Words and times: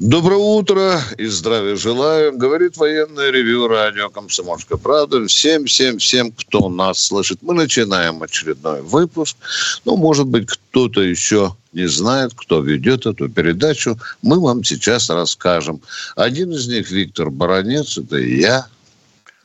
Доброе 0.00 0.38
утро 0.38 1.00
и 1.18 1.26
здравия 1.26 1.76
желаю. 1.76 2.36
Говорит 2.36 2.76
военное 2.76 3.30
ревю 3.30 3.68
радио 3.68 4.10
«Комсомольская 4.10 4.76
правда». 4.76 5.24
Всем, 5.28 5.66
всем, 5.66 5.98
всем, 5.98 6.32
кто 6.32 6.68
нас 6.68 6.98
слышит. 6.98 7.38
Мы 7.42 7.54
начинаем 7.54 8.20
очередной 8.20 8.82
выпуск. 8.82 9.36
Ну, 9.84 9.96
может 9.96 10.26
быть, 10.26 10.48
кто-то 10.48 11.00
еще 11.00 11.54
не 11.72 11.86
знает, 11.86 12.32
кто 12.34 12.60
ведет 12.60 13.06
эту 13.06 13.28
передачу. 13.28 13.96
Мы 14.20 14.40
вам 14.40 14.64
сейчас 14.64 15.10
расскажем. 15.10 15.80
Один 16.16 16.50
из 16.50 16.66
них 16.66 16.90
Виктор 16.90 17.30
Баранец, 17.30 17.96
это 17.96 18.16
я. 18.16 18.66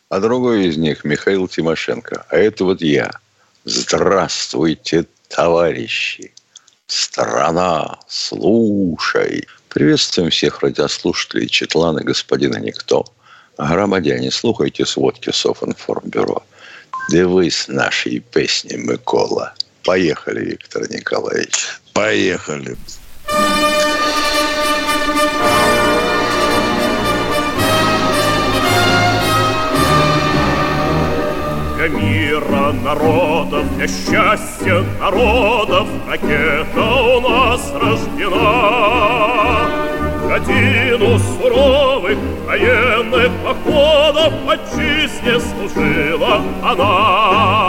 А 0.10 0.20
другой 0.20 0.66
из 0.66 0.78
них 0.78 1.04
Михаил 1.04 1.48
Тимошенко. 1.48 2.26
А 2.28 2.36
это 2.36 2.66
вот 2.66 2.82
я. 2.82 3.12
Здравствуйте, 3.66 5.06
товарищи. 5.28 6.34
Страна, 6.88 8.00
слушай. 8.08 9.46
Приветствуем 9.70 10.32
всех 10.32 10.64
радиослушателей 10.64 11.48
Четлана, 11.48 12.04
господина 12.04 12.58
Никто. 12.58 13.06
Громадяне, 13.56 14.32
слухайте 14.32 14.84
сводки 14.84 15.30
Софинформбюро. 15.32 16.44
Дивись 17.12 17.68
нашей 17.68 18.20
песни, 18.20 18.78
Микола. 18.78 19.54
Поехали, 19.84 20.44
Виктор 20.44 20.90
Николаевич. 20.90 21.68
Поехали. 21.94 22.76
Для 31.78 31.88
мира 31.90 32.72
народов, 32.72 33.78
для 33.78 33.88
счастья 33.88 34.84
народов 35.00 35.88
Ракета 36.08 36.82
у 36.82 37.22
нас 37.22 37.72
рождена 37.72 39.19
Годину 40.30 41.18
суровых 41.18 42.20
военных 42.46 43.32
походов 43.44 44.32
Отчизне 44.48 45.40
служила 45.40 46.44
она 46.62 47.69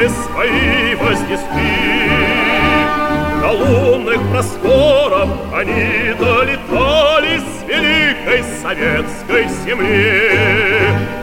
Ракеты 0.00 0.08
свои 0.08 0.94
вознесли. 0.94 2.10
До 3.40 3.50
лунных 3.50 4.20
просторов 4.30 5.28
они 5.54 6.12
долетали 6.18 7.38
С 7.38 7.68
великой 7.68 8.42
советской 8.62 9.48
земли 9.64 11.19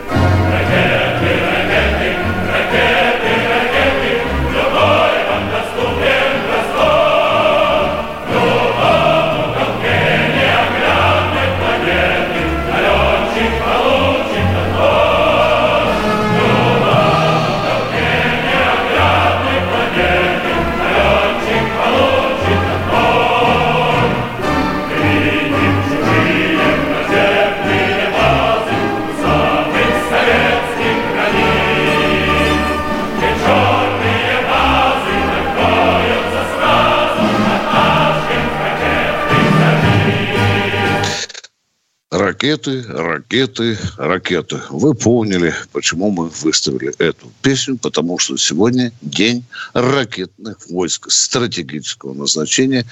Ракеты, 42.38 42.84
ракеты, 42.88 43.80
ракеты. 43.98 44.62
Вы 44.70 44.94
поняли, 44.94 45.56
почему 45.72 46.12
мы 46.12 46.30
выставили 46.30 46.94
эту 47.00 47.32
песню, 47.42 47.80
потому 47.80 48.20
что 48.20 48.38
сегодня 48.38 48.92
день 49.02 49.44
ракетных 49.74 50.58
войск 50.70 51.10
стратегического 51.10 52.14
назначения, 52.14 52.86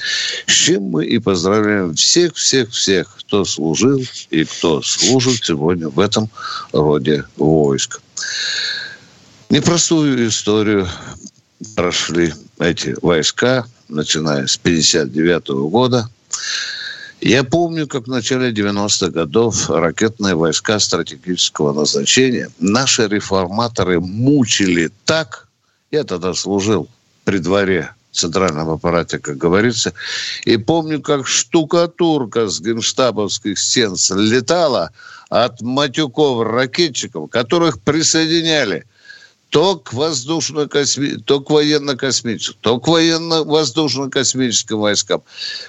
с 0.48 0.52
чем 0.52 0.86
мы 0.86 1.06
и 1.06 1.20
поздравляем 1.20 1.94
всех-всех-всех, 1.94 3.18
кто 3.20 3.46
служил 3.46 4.02
и 4.32 4.46
кто 4.46 4.82
служит 4.82 5.46
сегодня 5.46 5.90
в 5.90 6.00
этом 6.00 6.28
роде 6.72 7.24
войск. 7.38 8.02
Непростую 9.52 10.28
историю 10.28 10.88
прошли 11.76 12.34
эти 12.58 12.96
войска, 13.00 13.68
начиная 13.90 14.48
с 14.48 14.58
59 14.58 15.50
года. 15.70 16.10
Я 17.26 17.44
помню, 17.44 17.88
как 17.88 18.06
в 18.06 18.08
начале 18.08 18.52
90-х 18.52 19.10
годов 19.10 19.68
ракетные 19.68 20.36
войска 20.36 20.78
стратегического 20.78 21.74
назначения 21.74 22.52
наши 22.60 23.08
реформаторы 23.08 24.00
мучили 24.00 24.92
так, 25.06 25.48
я 25.90 26.04
тогда 26.04 26.36
служил 26.36 26.88
при 27.24 27.40
дворе 27.40 27.90
центральном 28.12 28.70
аппарате, 28.70 29.18
как 29.18 29.38
говорится, 29.38 29.94
и 30.46 30.58
помню, 30.58 31.02
как 31.02 31.26
штукатурка 31.26 32.48
с 32.48 32.62
генштабовских 32.62 33.58
стен 33.58 33.96
слетала 33.96 34.92
от 35.30 35.62
матюков 35.62 36.46
ракетчиков, 36.46 37.32
которых 37.32 37.82
присоединяли– 37.82 38.86
то 39.56 39.78
к 39.78 39.94
воздушно-косми... 39.94 41.16
то 41.24 41.40
к 41.40 41.50
военно-космическим, 41.50 42.58
то 42.60 42.78
к 42.78 42.90
военно-воздушно-космическим 42.90 44.80
войскам. 44.80 45.24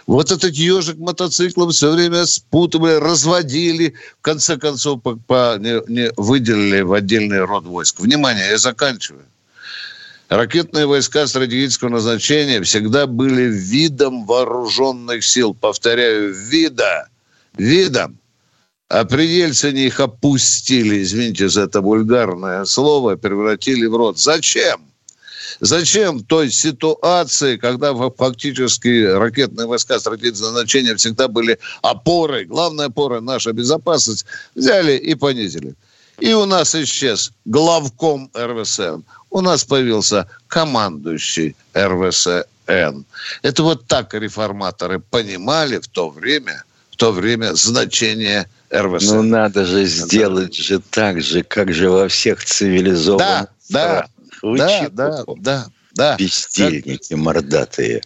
Вот 0.08 0.32
этот 0.32 0.54
ежик 0.54 0.98
мотоциклом 0.98 1.70
все 1.70 1.92
время 1.92 2.26
спутывали, 2.26 2.94
разводили, 2.94 3.94
в 4.19 4.22
конце 4.22 4.56
концов 4.56 5.02
по, 5.02 5.14
по, 5.14 5.56
не, 5.58 5.80
не 5.88 6.10
выделили 6.16 6.80
в 6.80 6.94
отдельный 6.94 7.44
род 7.44 7.64
войск. 7.66 8.00
Внимание, 8.00 8.48
я 8.48 8.58
заканчиваю. 8.58 9.22
Ракетные 10.28 10.86
войска 10.86 11.24
стратегического 11.28 11.91
назначения 11.91 12.60
всегда 12.62 13.06
были 13.06 13.42
видом 13.42 14.26
вооруженных 14.26 15.22
сил. 15.22 15.54
Повторяю, 15.54 16.34
вида, 16.34 17.06
видом. 17.56 18.18
А 18.88 19.04
предельцы 19.04 19.66
они 19.66 19.86
их 19.86 19.98
опустили, 19.98 21.03
извините 21.03 21.48
за 21.48 21.62
это 21.62 21.80
вульгарное 21.80 22.65
слово, 22.65 23.16
превратили 23.16 23.86
в 23.86 23.97
рот. 23.97 24.18
Зачем? 24.18 24.80
Зачем 25.60 26.18
в 26.18 26.27
той 26.27 26.50
ситуации, 26.50 27.56
когда 27.56 27.94
фактически 27.94 29.06
ракетные 29.06 29.66
войска 29.66 29.98
стратегического 29.98 30.50
назначения 30.50 30.94
всегда 30.94 31.27
были 31.27 31.59
опорой, 31.83 32.44
главной 32.44 32.86
опорой 32.86 33.21
наша 33.22 33.53
безопасность, 33.53 34.24
взяли 34.54 34.92
и 34.92 35.15
понизили. 35.15 35.74
И 36.21 36.32
у 36.34 36.44
нас 36.44 36.74
исчез 36.74 37.32
главком 37.44 38.30
РВСН. 38.34 39.00
У 39.30 39.41
нас 39.41 39.65
появился 39.65 40.28
командующий 40.47 41.56
РВСН. 41.74 43.04
Это 43.42 43.62
вот 43.62 43.86
так 43.86 44.15
реформаторы 44.15 45.00
понимали 45.00 45.78
в 45.78 45.89
то 45.89 46.09
время, 46.09 46.65
в 46.91 46.97
то 46.97 47.12
время 47.12 47.54
значение 47.54 48.48
РВСН. 48.71 49.15
Ну, 49.15 49.22
надо 49.22 49.65
же 49.65 49.84
сделать 49.84 50.57
да. 50.57 50.63
же 50.63 50.78
так 50.78 51.22
же, 51.22 51.42
как 51.42 51.72
же 51.72 51.91
во 51.91 52.09
всех 52.09 52.45
цивилизованных 52.45 53.48
да, 53.68 54.07
странах. 54.07 54.07
Да, 54.42 54.89
да, 54.91 55.24
да, 55.36 55.66
да. 55.92 56.16
Бездельники 56.16 57.10
как... 57.10 57.18
мордатые. 57.18 58.03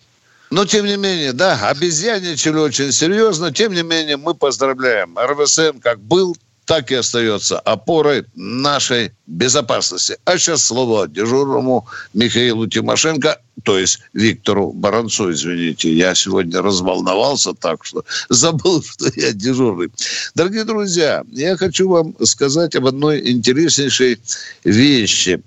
Но, 0.50 0.64
тем 0.64 0.84
не 0.84 0.96
менее, 0.96 1.32
да, 1.32 1.68
обезьяничали 1.68 2.58
очень 2.58 2.92
серьезно. 2.92 3.52
Тем 3.52 3.72
не 3.72 3.82
менее, 3.82 4.16
мы 4.16 4.34
поздравляем. 4.34 5.16
РВСН 5.16 5.78
как 5.80 6.00
был, 6.00 6.36
так 6.70 6.92
и 6.92 6.94
остается 6.94 7.58
опорой 7.58 8.26
нашей 8.36 9.10
безопасности. 9.26 10.16
А 10.24 10.38
сейчас 10.38 10.62
слово 10.62 11.08
дежурному 11.08 11.88
Михаилу 12.14 12.68
Тимошенко, 12.68 13.40
то 13.64 13.76
есть 13.76 13.98
Виктору 14.12 14.70
Баранцу, 14.70 15.32
извините. 15.32 15.92
Я 15.92 16.14
сегодня 16.14 16.62
разволновался 16.62 17.54
так, 17.54 17.84
что 17.84 18.04
забыл, 18.28 18.84
что 18.88 19.10
я 19.16 19.32
дежурный. 19.32 19.90
Дорогие 20.36 20.62
друзья, 20.62 21.24
я 21.32 21.56
хочу 21.56 21.88
вам 21.88 22.14
сказать 22.24 22.76
об 22.76 22.86
одной 22.86 23.28
интереснейшей 23.32 24.20
вещи. 24.62 25.42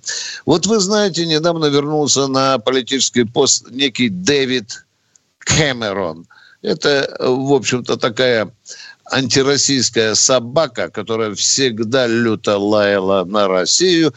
Вот 0.46 0.66
вы 0.66 0.81
знаете, 0.81 1.25
недавно 1.25 1.68
вернулся 1.68 2.28
на 2.28 2.60
политический 2.60 3.24
пост 3.24 3.72
некий 3.72 4.10
Дэвид 4.10 4.86
Кэмерон. 5.40 6.28
Это, 6.62 7.16
в 7.20 7.54
общем-то, 7.54 7.96
такая 7.96 8.52
антироссийская 9.11 10.15
собака, 10.15 10.89
которая 10.89 11.35
всегда 11.35 12.07
люто 12.07 12.57
лаяла 12.57 13.23
на 13.25 13.47
Россию. 13.47 14.13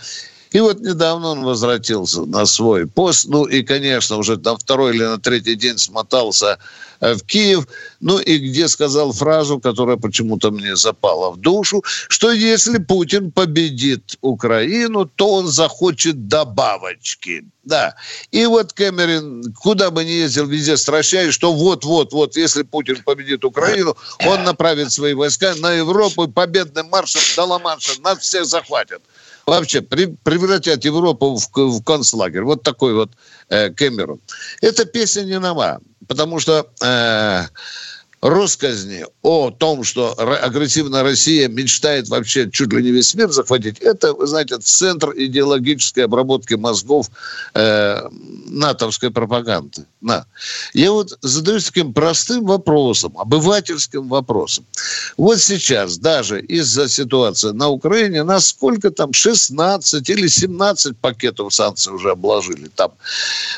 И 0.53 0.61
вот 0.61 0.81
недавно 0.81 1.29
он 1.29 1.45
возвратился 1.45 2.25
на 2.25 2.47
свой 2.47 2.87
пост. 2.87 3.27
Ну 3.29 3.45
и, 3.45 3.63
конечно, 3.63 4.17
уже 4.17 4.37
на 4.37 4.57
второй 4.57 4.95
или 4.95 5.05
на 5.05 5.19
третий 5.19 5.55
день 5.55 5.79
смотался 5.79 6.59
Э, 7.01 7.15
в 7.15 7.23
Киев, 7.23 7.67
ну 8.01 8.19
и 8.19 8.39
где 8.39 8.69
сказал 8.69 9.13
фразу, 9.13 9.59
которая 9.59 9.97
почему-то 9.97 10.51
мне 10.51 10.77
запала 10.77 11.31
в 11.31 11.37
душу, 11.37 11.83
что 12.09 12.33
если 12.33 12.79
Путин 12.79 13.33
победит 13.33 14.17
Украину, 14.21 15.07
то 15.07 15.35
он 15.35 15.47
захочет 15.47 16.29
добавочки. 16.29 17.45
Да. 17.65 17.97
И 18.31 18.47
вот 18.47 18.73
Кэмерон, 18.73 19.55
куда 19.55 19.91
бы 19.91 20.05
ни 20.05 20.11
ездил, 20.11 20.47
везде 20.47 20.77
стращает, 20.77 21.35
что 21.35 21.53
вот-вот-вот, 21.53 22.37
если 22.37 22.63
Путин 22.63 23.03
победит 23.03 23.45
Украину, 23.45 23.97
он 24.25 24.45
направит 24.45 24.93
свои 24.93 25.15
войска 25.15 25.55
на 25.57 25.73
Европу 25.73 26.29
победным 26.29 26.89
маршем 26.89 27.21
до 27.35 27.45
Ла-Манша 27.45 28.01
нас 28.03 28.21
всех 28.21 28.47
захватят 28.47 29.03
вообще 29.47 29.81
при, 29.81 30.07
превратят 30.07 30.85
Европу 30.85 31.37
в, 31.37 31.49
в 31.55 31.83
концлагерь. 31.85 32.43
Вот 32.43 32.63
такой 32.63 32.95
вот 32.95 33.13
э, 33.49 33.71
Кэмерон. 33.71 34.21
Эта 34.61 34.85
песня 34.85 35.23
не 35.23 35.39
нова, 35.39 35.81
потому 36.09 36.41
что 36.41 36.69
э, 36.83 37.45
россказни 38.23 39.05
о 39.23 39.51
том, 39.51 39.85
что 39.85 40.15
агрессивная 40.19 41.03
Россия 41.03 41.49
мечтает 41.49 42.09
вообще 42.09 42.51
чуть 42.51 42.73
ли 42.73 42.83
не 42.83 42.91
весь 42.91 43.15
мир 43.15 43.31
захватить, 43.31 43.79
это, 43.81 44.15
вы 44.15 44.27
знаете, 44.27 44.59
центр 44.59 45.13
идеологической 45.15 46.05
обработки 46.05 46.55
мозгов 46.55 47.11
э, 47.55 48.09
натовской 48.49 49.11
пропаганды. 49.11 49.85
На. 50.01 50.27
Я 50.73 50.93
вот 50.93 51.19
задаюсь 51.21 51.65
таким 51.65 51.93
простым 51.93 52.45
вопросом, 52.45 53.19
обывательским 53.19 54.09
вопросом. 54.09 54.65
Вот 55.17 55.41
сейчас 55.41 55.99
даже 55.99 56.41
из-за 56.41 56.89
ситуации 56.89 57.51
на 57.51 57.69
Украине 57.69 58.23
насколько 58.23 58.91
там 58.91 59.13
16 59.13 60.09
или 60.09 60.27
17 60.27 60.97
пакетов 60.99 61.53
санкций 61.55 61.93
уже 61.93 62.13
обложили 62.13 62.69
там. 62.75 62.93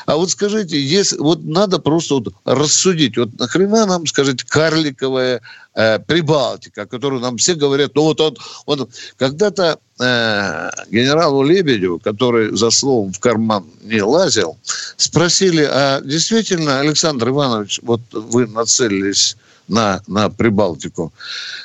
А 0.05 0.15
вот 0.15 0.31
скажите, 0.31 0.81
если, 0.81 1.17
вот 1.17 1.43
надо 1.43 1.79
просто 1.79 2.15
вот 2.15 2.33
рассудить, 2.45 3.17
вот 3.17 3.37
нахрена 3.39 3.85
нам, 3.85 4.07
скажите, 4.07 4.45
карликовая 4.49 5.41
э, 5.75 5.99
Прибалтика, 5.99 6.85
которую 6.85 7.21
нам 7.21 7.37
все 7.37 7.55
говорят, 7.55 7.95
ну 7.95 8.03
вот 8.03 8.19
он, 8.19 8.37
он 8.65 8.89
когда-то 9.17 9.79
э, 9.99 10.69
генералу 10.89 11.43
Лебедю, 11.43 11.99
который 11.99 12.55
за 12.55 12.71
словом 12.71 13.13
в 13.13 13.19
карман 13.19 13.65
не 13.83 14.01
лазил, 14.01 14.57
спросили, 14.97 15.63
а 15.63 16.01
действительно, 16.01 16.79
Александр 16.79 17.29
Иванович, 17.29 17.79
вот 17.83 18.01
вы 18.11 18.47
нацелились 18.47 19.37
на, 19.67 20.01
на 20.07 20.29
Прибалтику, 20.29 21.13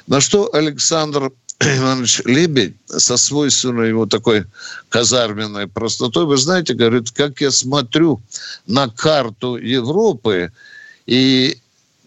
на 0.07 0.21
что 0.21 0.55
Александр 0.55 1.33
Иванович 1.61 2.23
Лебедь 2.25 2.75
со 2.87 3.17
свойственной 3.17 3.89
ему 3.89 4.07
такой 4.07 4.45
казарменной 4.89 5.67
простотой, 5.67 6.27
вы 6.27 6.37
знаете, 6.37 6.75
говорит, 6.75 7.11
как 7.11 7.41
я 7.41 7.51
смотрю 7.51 8.21
на 8.67 8.89
карту 8.89 9.57
Европы, 9.57 10.53
и 11.07 11.59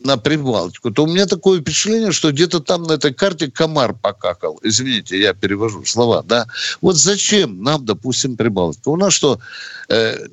на 0.03 0.17
Прибалтику, 0.17 0.91
то 0.91 1.03
у 1.03 1.07
меня 1.07 1.25
такое 1.25 1.61
впечатление, 1.61 2.11
что 2.11 2.31
где-то 2.31 2.59
там 2.59 2.83
на 2.83 2.93
этой 2.93 3.13
карте 3.13 3.49
комар 3.49 3.93
покакал. 3.93 4.59
Извините, 4.63 5.19
я 5.19 5.33
перевожу 5.33 5.85
слова, 5.85 6.23
да. 6.23 6.47
Вот 6.81 6.97
зачем 6.97 7.63
нам, 7.63 7.85
допустим, 7.85 8.37
Прибалтика? 8.37 8.89
У 8.89 8.97
нас 8.97 9.13
что, 9.13 9.39
э, 9.89 10.27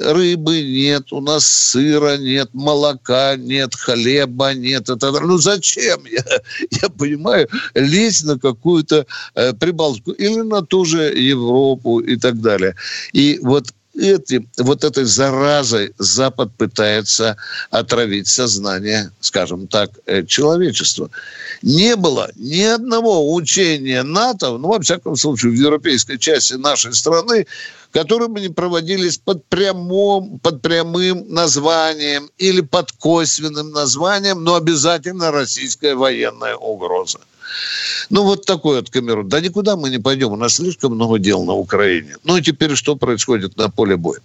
рыбы 0.00 0.62
нет, 0.62 1.12
у 1.12 1.20
нас 1.20 1.46
сыра 1.46 2.16
нет, 2.18 2.50
молока 2.52 3.36
нет, 3.36 3.74
хлеба 3.74 4.54
нет. 4.54 4.88
Это, 4.88 5.10
ну 5.12 5.38
зачем, 5.38 6.04
я, 6.04 6.24
я 6.82 6.88
понимаю, 6.88 7.48
лезть 7.74 8.24
на 8.24 8.38
какую-то 8.38 9.06
э, 9.34 9.52
Прибалтику 9.54 10.12
или 10.12 10.40
на 10.40 10.62
ту 10.62 10.84
же 10.84 11.02
Европу 11.02 12.00
и 12.00 12.16
так 12.16 12.40
далее. 12.40 12.74
И 13.12 13.38
вот 13.42 13.68
эти, 13.94 14.48
вот 14.58 14.84
этой 14.84 15.04
заразой 15.04 15.92
Запад 15.98 16.50
пытается 16.56 17.36
отравить 17.70 18.28
сознание, 18.28 19.10
скажем 19.20 19.66
так, 19.66 19.90
э, 20.06 20.24
человечества. 20.24 21.10
Не 21.62 21.96
было 21.96 22.30
ни 22.36 22.62
одного 22.62 23.34
учения 23.34 24.02
НАТО, 24.02 24.58
ну, 24.58 24.68
во 24.68 24.80
всяком 24.80 25.16
случае, 25.16 25.52
в 25.52 25.54
европейской 25.54 26.18
части 26.18 26.54
нашей 26.54 26.94
страны, 26.94 27.46
которые 27.92 28.28
бы 28.28 28.40
не 28.40 28.48
проводились 28.48 29.18
под, 29.18 29.44
прямом, 29.46 30.38
под 30.38 30.62
прямым 30.62 31.32
названием 31.32 32.30
или 32.38 32.60
под 32.60 32.92
косвенным 32.92 33.72
названием, 33.72 34.44
но 34.44 34.54
обязательно 34.54 35.32
российская 35.32 35.94
военная 35.94 36.54
угроза. 36.56 37.18
Ну, 38.10 38.24
вот 38.24 38.44
такой 38.44 38.76
вот 38.76 38.90
Камерун. 38.90 39.28
Да 39.28 39.40
никуда 39.40 39.76
мы 39.76 39.90
не 39.90 39.98
пойдем, 39.98 40.32
у 40.32 40.36
нас 40.36 40.54
слишком 40.54 40.94
много 40.94 41.18
дел 41.18 41.44
на 41.44 41.52
Украине. 41.52 42.16
Ну, 42.24 42.36
и 42.36 42.42
теперь 42.42 42.74
что 42.76 42.96
происходит 42.96 43.56
на 43.56 43.68
поле 43.70 43.96
боя? 43.96 44.20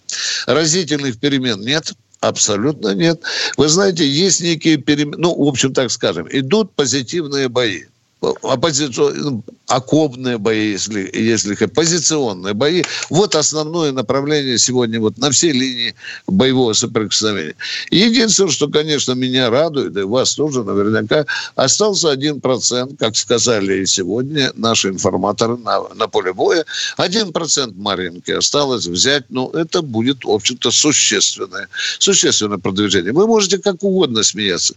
Разительных 0.48 1.20
перемен 1.20 1.62
нет, 1.62 1.94
Абсолютно 2.22 2.96
нет. 2.96 3.22
Вы 3.56 3.68
знаете, 3.68 4.08
есть 4.08 4.42
некие 4.42 4.78
перемены, 4.78 5.18
ну, 5.18 5.36
в 5.36 5.48
общем, 5.48 5.74
так 5.74 5.92
скажем, 5.92 6.28
идут 6.32 6.72
позитивные 6.72 7.50
бои 7.50 7.84
оппозиционные, 8.22 9.44
окопные 9.68 10.38
бои, 10.38 10.72
если, 10.72 11.10
если 11.14 11.56
позиционные 11.66 12.54
бои. 12.54 12.84
Вот 13.10 13.36
основное 13.36 13.92
направление 13.92 14.58
сегодня 14.58 15.00
вот 15.00 15.18
на 15.18 15.32
всей 15.32 15.52
линии 15.52 15.96
боевого 16.28 16.74
соприкосновения. 16.74 17.56
Единственное, 17.92 18.52
что, 18.52 18.68
конечно, 18.68 19.14
меня 19.14 19.50
радует, 19.50 19.96
и 19.98 20.02
вас 20.02 20.36
тоже 20.36 20.64
наверняка, 20.64 21.26
остался 21.56 22.12
один 22.12 22.42
процент, 22.42 23.00
как 23.00 23.16
сказали 23.16 23.86
сегодня 23.86 24.52
наши 24.56 24.90
информаторы 24.90 25.58
на, 25.58 25.88
на 25.96 26.08
поле 26.08 26.34
боя. 26.34 26.66
Один 26.98 27.32
процент 27.32 27.76
Маринки 27.76 28.32
осталось 28.32 28.86
взять, 28.86 29.26
но 29.30 29.50
это 29.54 29.82
будет, 29.82 30.24
в 30.24 30.30
общем-то, 30.30 30.72
существенное, 30.72 31.68
существенное 32.00 32.58
продвижение. 32.58 33.14
Вы 33.14 33.28
можете 33.28 33.58
как 33.58 33.84
угодно 33.84 34.24
смеяться. 34.24 34.76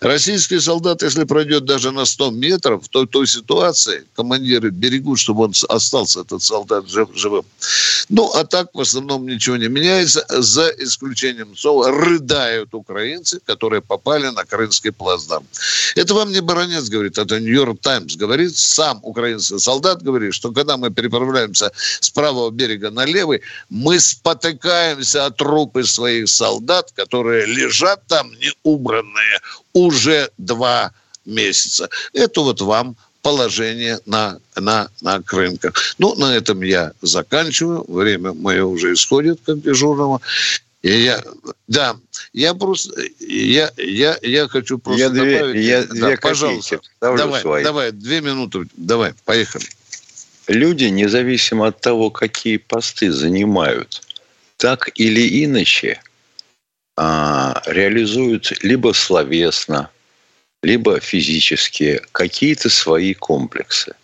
Российский 0.00 0.60
солдат, 0.60 1.02
если 1.02 1.24
пройдет 1.24 1.64
даже 1.64 1.90
на 1.90 2.04
100 2.04 2.30
метров, 2.30 2.79
той, 2.88 3.06
той 3.06 3.26
ситуации 3.26 4.04
командиры 4.14 4.70
берегут, 4.70 5.18
чтобы 5.18 5.44
он 5.44 5.52
остался, 5.68 6.20
этот 6.20 6.42
солдат, 6.42 6.88
жив, 6.88 7.08
живым. 7.14 7.44
Ну, 8.08 8.30
а 8.34 8.44
так 8.44 8.70
в 8.74 8.80
основном 8.80 9.26
ничего 9.26 9.56
не 9.56 9.68
меняется, 9.68 10.24
за 10.28 10.68
исключением 10.78 11.56
слова 11.56 11.90
«рыдают 11.90 12.74
украинцы, 12.74 13.40
которые 13.44 13.82
попали 13.82 14.28
на 14.28 14.44
крымский 14.44 14.92
плацдарм». 14.92 15.44
Это 15.96 16.14
вам 16.14 16.32
не 16.32 16.40
Баранец 16.40 16.88
говорит, 16.88 17.18
это 17.18 17.40
Нью-Йорк 17.40 17.80
Таймс 17.80 18.16
говорит, 18.16 18.56
сам 18.56 19.00
украинский 19.02 19.58
солдат 19.58 20.02
говорит, 20.02 20.34
что 20.34 20.52
когда 20.52 20.76
мы 20.76 20.90
переправляемся 20.90 21.72
с 22.00 22.10
правого 22.10 22.50
берега 22.50 22.90
на 22.90 23.04
левый, 23.04 23.42
мы 23.68 24.00
спотыкаемся 24.00 25.26
от 25.26 25.36
трупы 25.36 25.84
своих 25.84 26.28
солдат, 26.28 26.92
которые 26.92 27.46
лежат 27.46 28.06
там 28.06 28.30
неубранные 28.32 29.40
уже 29.72 30.30
два 30.38 30.92
месяца. 31.24 31.88
Это 32.12 32.40
вот 32.40 32.60
вам 32.60 32.96
положение 33.22 33.98
на, 34.06 34.38
на, 34.56 34.88
на 35.00 35.22
рынках. 35.30 35.74
Ну, 35.98 36.14
на 36.14 36.34
этом 36.34 36.62
я 36.62 36.92
заканчиваю. 37.02 37.84
Время 37.88 38.32
мое 38.32 38.64
уже 38.64 38.94
исходит, 38.94 39.40
как 39.44 39.60
дежурного. 39.62 40.20
И 40.82 40.90
я, 40.90 41.22
да, 41.68 41.96
я 42.32 42.54
просто, 42.54 43.02
я, 43.18 43.70
я, 43.76 44.18
я 44.22 44.48
хочу 44.48 44.78
просто 44.78 45.02
я 45.02 45.08
добавить. 45.10 45.52
Две, 45.52 45.66
я 45.66 45.82
да, 45.82 45.94
две 45.94 46.16
пожалуйста. 46.16 46.80
Давай, 47.00 47.40
свои. 47.42 47.64
давай, 47.64 47.92
две 47.92 48.22
минуты, 48.22 48.66
давай, 48.76 49.12
поехали. 49.26 49.66
Люди, 50.46 50.84
независимо 50.84 51.66
от 51.66 51.80
того, 51.80 52.10
какие 52.10 52.56
посты 52.56 53.12
занимают, 53.12 54.02
так 54.56 54.90
или 54.94 55.44
иначе 55.44 56.00
а, 56.96 57.62
реализуют 57.66 58.50
либо 58.62 58.92
словесно, 58.94 59.90
либо 60.62 61.00
физические, 61.00 62.02
какие-то 62.12 62.68
свои 62.68 63.14
комплексы. 63.14 63.94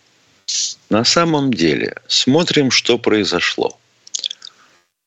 На 0.89 1.03
самом 1.03 1.53
деле, 1.53 1.95
смотрим, 2.07 2.71
что 2.71 2.97
произошло. 2.97 3.77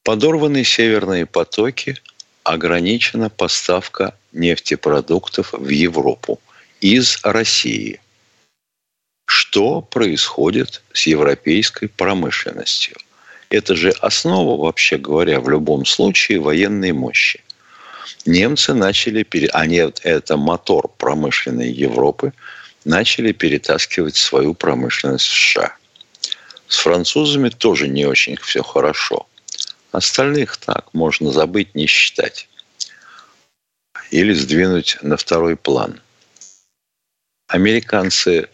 Подорваны 0.04 0.64
северные 0.64 1.26
потоки, 1.26 1.96
ограничена 2.42 3.30
поставка 3.30 4.14
нефтепродуктов 4.32 5.52
в 5.52 5.68
Европу 5.68 6.40
из 6.80 7.18
России. 7.22 8.00
Что 9.26 9.80
происходит 9.80 10.82
с 10.92 11.06
европейской 11.06 11.88
промышленностью? 11.88 12.96
Это 13.48 13.74
же 13.74 13.90
основа, 13.90 14.60
вообще 14.60 14.96
говоря, 14.96 15.40
в 15.40 15.48
любом 15.48 15.84
случае 15.84 16.40
военной 16.40 16.92
мощи. 16.92 17.42
Немцы 18.26 18.74
начали, 18.74 19.26
они 19.52 19.76
это 20.02 20.36
мотор 20.36 20.88
промышленной 20.96 21.70
Европы, 21.70 22.32
начали 22.84 23.32
перетаскивать 23.32 24.16
свою 24.16 24.54
промышленность 24.54 25.26
в 25.26 25.32
США. 25.32 25.76
С 26.68 26.78
французами 26.78 27.48
тоже 27.48 27.88
не 27.88 28.06
очень 28.06 28.36
все 28.36 28.62
хорошо. 28.62 29.26
Остальных 29.92 30.56
так 30.56 30.94
можно 30.94 31.32
забыть, 31.32 31.74
не 31.74 31.86
считать. 31.86 32.48
Или 34.10 34.32
сдвинуть 34.34 34.98
на 35.02 35.16
второй 35.16 35.56
план. 35.56 36.00
Американцы 37.48 38.48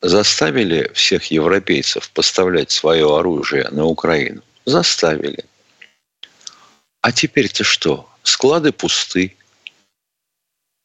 заставили 0.00 0.90
всех 0.94 1.30
европейцев 1.30 2.10
поставлять 2.10 2.72
свое 2.72 3.16
оружие 3.16 3.68
на 3.70 3.84
Украину? 3.84 4.42
Заставили. 4.64 5.44
А 7.00 7.12
теперь-то 7.12 7.62
что? 7.62 8.08
Склады 8.22 8.72
пусты. 8.72 9.36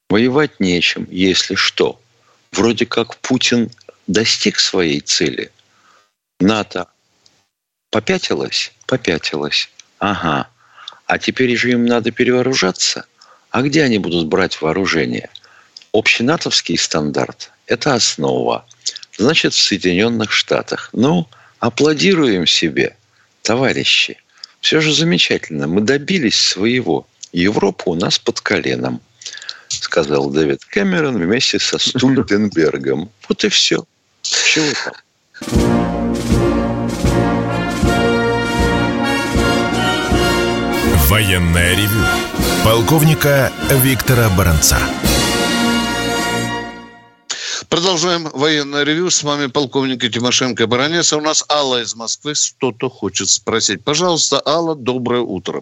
Воевать 0.10 0.60
нечем, 0.60 1.08
если 1.12 1.56
что. 1.56 2.00
Вроде 2.52 2.86
как 2.86 3.18
Путин 3.18 3.70
достиг 4.08 4.60
своей 4.60 5.02
цели. 5.02 5.52
НАТО 6.40 6.88
попятилась? 7.92 8.72
Попятилась. 8.86 9.70
Ага. 10.00 10.48
А 11.06 11.18
теперь 11.18 11.56
же 11.58 11.72
им 11.72 11.86
надо 11.86 12.12
перевооружаться. 12.12 13.06
А 13.50 13.62
где 13.62 13.84
они 13.84 13.98
будут 13.98 14.28
брать 14.28 14.62
вооружение? 14.62 15.30
Общенатовский 15.94 16.78
стандарт– 16.78 17.52
это 17.66 17.94
основа. 17.94 18.66
Значит, 19.18 19.54
в 19.54 19.62
Соединенных 19.62 20.32
Штатах. 20.32 20.90
Ну, 20.94 21.28
аплодируем 21.60 22.46
себе, 22.46 22.96
товарищи. 23.42 24.18
Все 24.62 24.80
же 24.80 24.94
замечательно. 24.94 25.68
Мы 25.68 25.82
добились 25.82 26.40
своего. 26.40 27.08
Европа 27.38 27.84
у 27.90 27.96
нас 27.96 28.18
под 28.18 28.42
коленом, 28.42 29.00
сказал 29.68 30.32
Дэвид 30.32 30.66
Кэмерон 30.66 31.18
вместе 31.18 31.60
со 31.60 31.78
Стульденбергом. 31.78 33.12
Вот 33.30 33.44
и 33.44 33.50
все. 33.50 33.86
Чего 34.24 34.66
там? 34.84 34.94
Военная 41.08 41.76
ревю. 41.76 42.06
Полковника 42.66 43.52
Виктора 43.70 44.30
Баранца. 44.30 44.80
Продолжаем 47.70 48.30
военное 48.34 48.84
ревю. 48.84 49.12
С 49.12 49.22
вами 49.22 49.46
полковник 49.46 50.12
Тимошенко 50.12 50.66
Баранец. 50.66 51.14
А 51.14 51.18
у 51.18 51.22
нас 51.22 51.46
Алла 51.50 51.84
из 51.84 51.96
Москвы 51.96 52.34
что-то 52.34 52.90
хочет 52.90 53.30
спросить. 53.30 53.84
Пожалуйста, 53.84 54.42
Алла, 54.44 54.76
доброе 54.76 55.22
утро. 55.22 55.62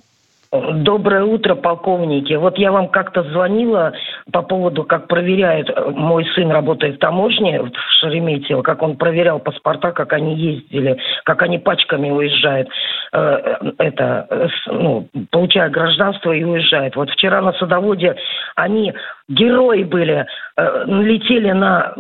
Доброе 0.52 1.24
утро, 1.24 1.56
полковники. 1.56 2.34
Вот 2.34 2.58
я 2.58 2.72
вам 2.72 2.88
как-то 2.88 3.24
звонила 3.24 3.94
по 4.32 4.42
поводу, 4.42 4.84
как 4.84 5.08
проверяют, 5.08 5.70
мой 5.96 6.26
сын 6.36 6.52
работает 6.52 6.96
в 6.96 7.00
таможне 7.00 7.62
в 7.62 7.72
Шереметьево, 8.00 8.62
как 8.62 8.82
он 8.82 8.96
проверял 8.96 9.40
паспорта, 9.40 9.92
как 9.92 10.14
они 10.14 10.36
ездили, 10.36 10.98
как 11.24 11.42
они 11.42 11.58
пачками 11.58 12.10
уезжают, 12.10 12.70
э, 13.14 13.56
это, 13.80 14.50
ну, 14.68 15.08
получая 15.32 15.70
гражданство 15.70 16.32
и 16.32 16.44
уезжают. 16.44 16.96
Вот 16.96 17.10
вчера 17.10 17.42
на 17.42 17.54
садоводе 17.54 18.16
они 18.56 18.94
герои 19.28 19.84
были, 19.84 20.26
э, 20.58 20.84
летели 20.86 21.52
на, 21.52 21.94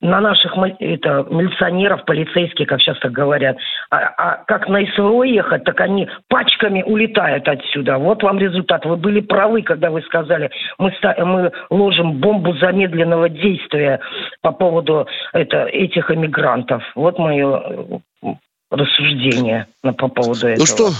на 0.00 0.20
наших 0.20 0.56
это, 0.78 1.26
милиционеров, 1.30 2.04
полицейских, 2.04 2.66
как 2.68 2.80
сейчас 2.80 2.98
так 3.00 3.12
говорят. 3.12 3.56
А, 3.90 3.98
а 4.16 4.44
как 4.46 4.68
на 4.68 4.84
СВО 4.94 5.24
ехать, 5.24 5.64
так 5.64 5.80
они 5.80 6.08
пачками 6.28 6.82
улетают 6.82 7.48
отсюда. 7.48 7.97
Вот 7.98 8.22
вам 8.22 8.38
результат. 8.38 8.84
Вы 8.84 8.96
были 8.96 9.20
правы, 9.20 9.62
когда 9.62 9.90
вы 9.90 10.02
сказали, 10.02 10.50
мы, 10.78 10.92
мы 11.18 11.52
ложим 11.70 12.20
бомбу 12.20 12.54
замедленного 12.54 13.28
действия 13.28 14.00
по 14.40 14.52
поводу 14.52 15.06
это, 15.32 15.64
этих 15.64 16.10
эмигрантов. 16.10 16.82
Вот 16.94 17.18
мое 17.18 18.00
э, 18.22 18.28
рассуждение 18.70 19.66
по 19.82 20.08
поводу 20.08 20.46
ну 20.46 20.52
этого. 20.52 20.58
Ну 20.58 20.66
что, 20.66 20.90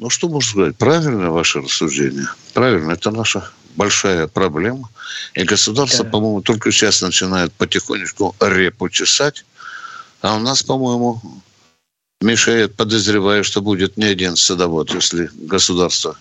ну 0.00 0.10
что 0.10 0.28
можно 0.28 0.50
сказать? 0.50 0.78
Правильное 0.78 1.30
ваше 1.30 1.60
рассуждение. 1.60 2.26
Правильно, 2.54 2.92
это 2.92 3.10
наша 3.10 3.42
большая 3.76 4.28
проблема. 4.28 4.88
И 5.34 5.44
государство, 5.44 6.04
да. 6.04 6.10
по-моему, 6.10 6.42
только 6.42 6.70
сейчас 6.70 7.02
начинает 7.02 7.52
потихонечку 7.52 8.34
репу 8.40 8.88
чесать. 8.88 9.44
А 10.22 10.36
у 10.36 10.38
нас, 10.38 10.62
по-моему, 10.62 11.20
мешает, 12.20 12.74
подозревая, 12.76 13.42
что 13.42 13.60
будет 13.60 13.96
не 13.96 14.04
один 14.04 14.36
садовод, 14.36 14.92
если 14.94 15.30
государство 15.34 16.16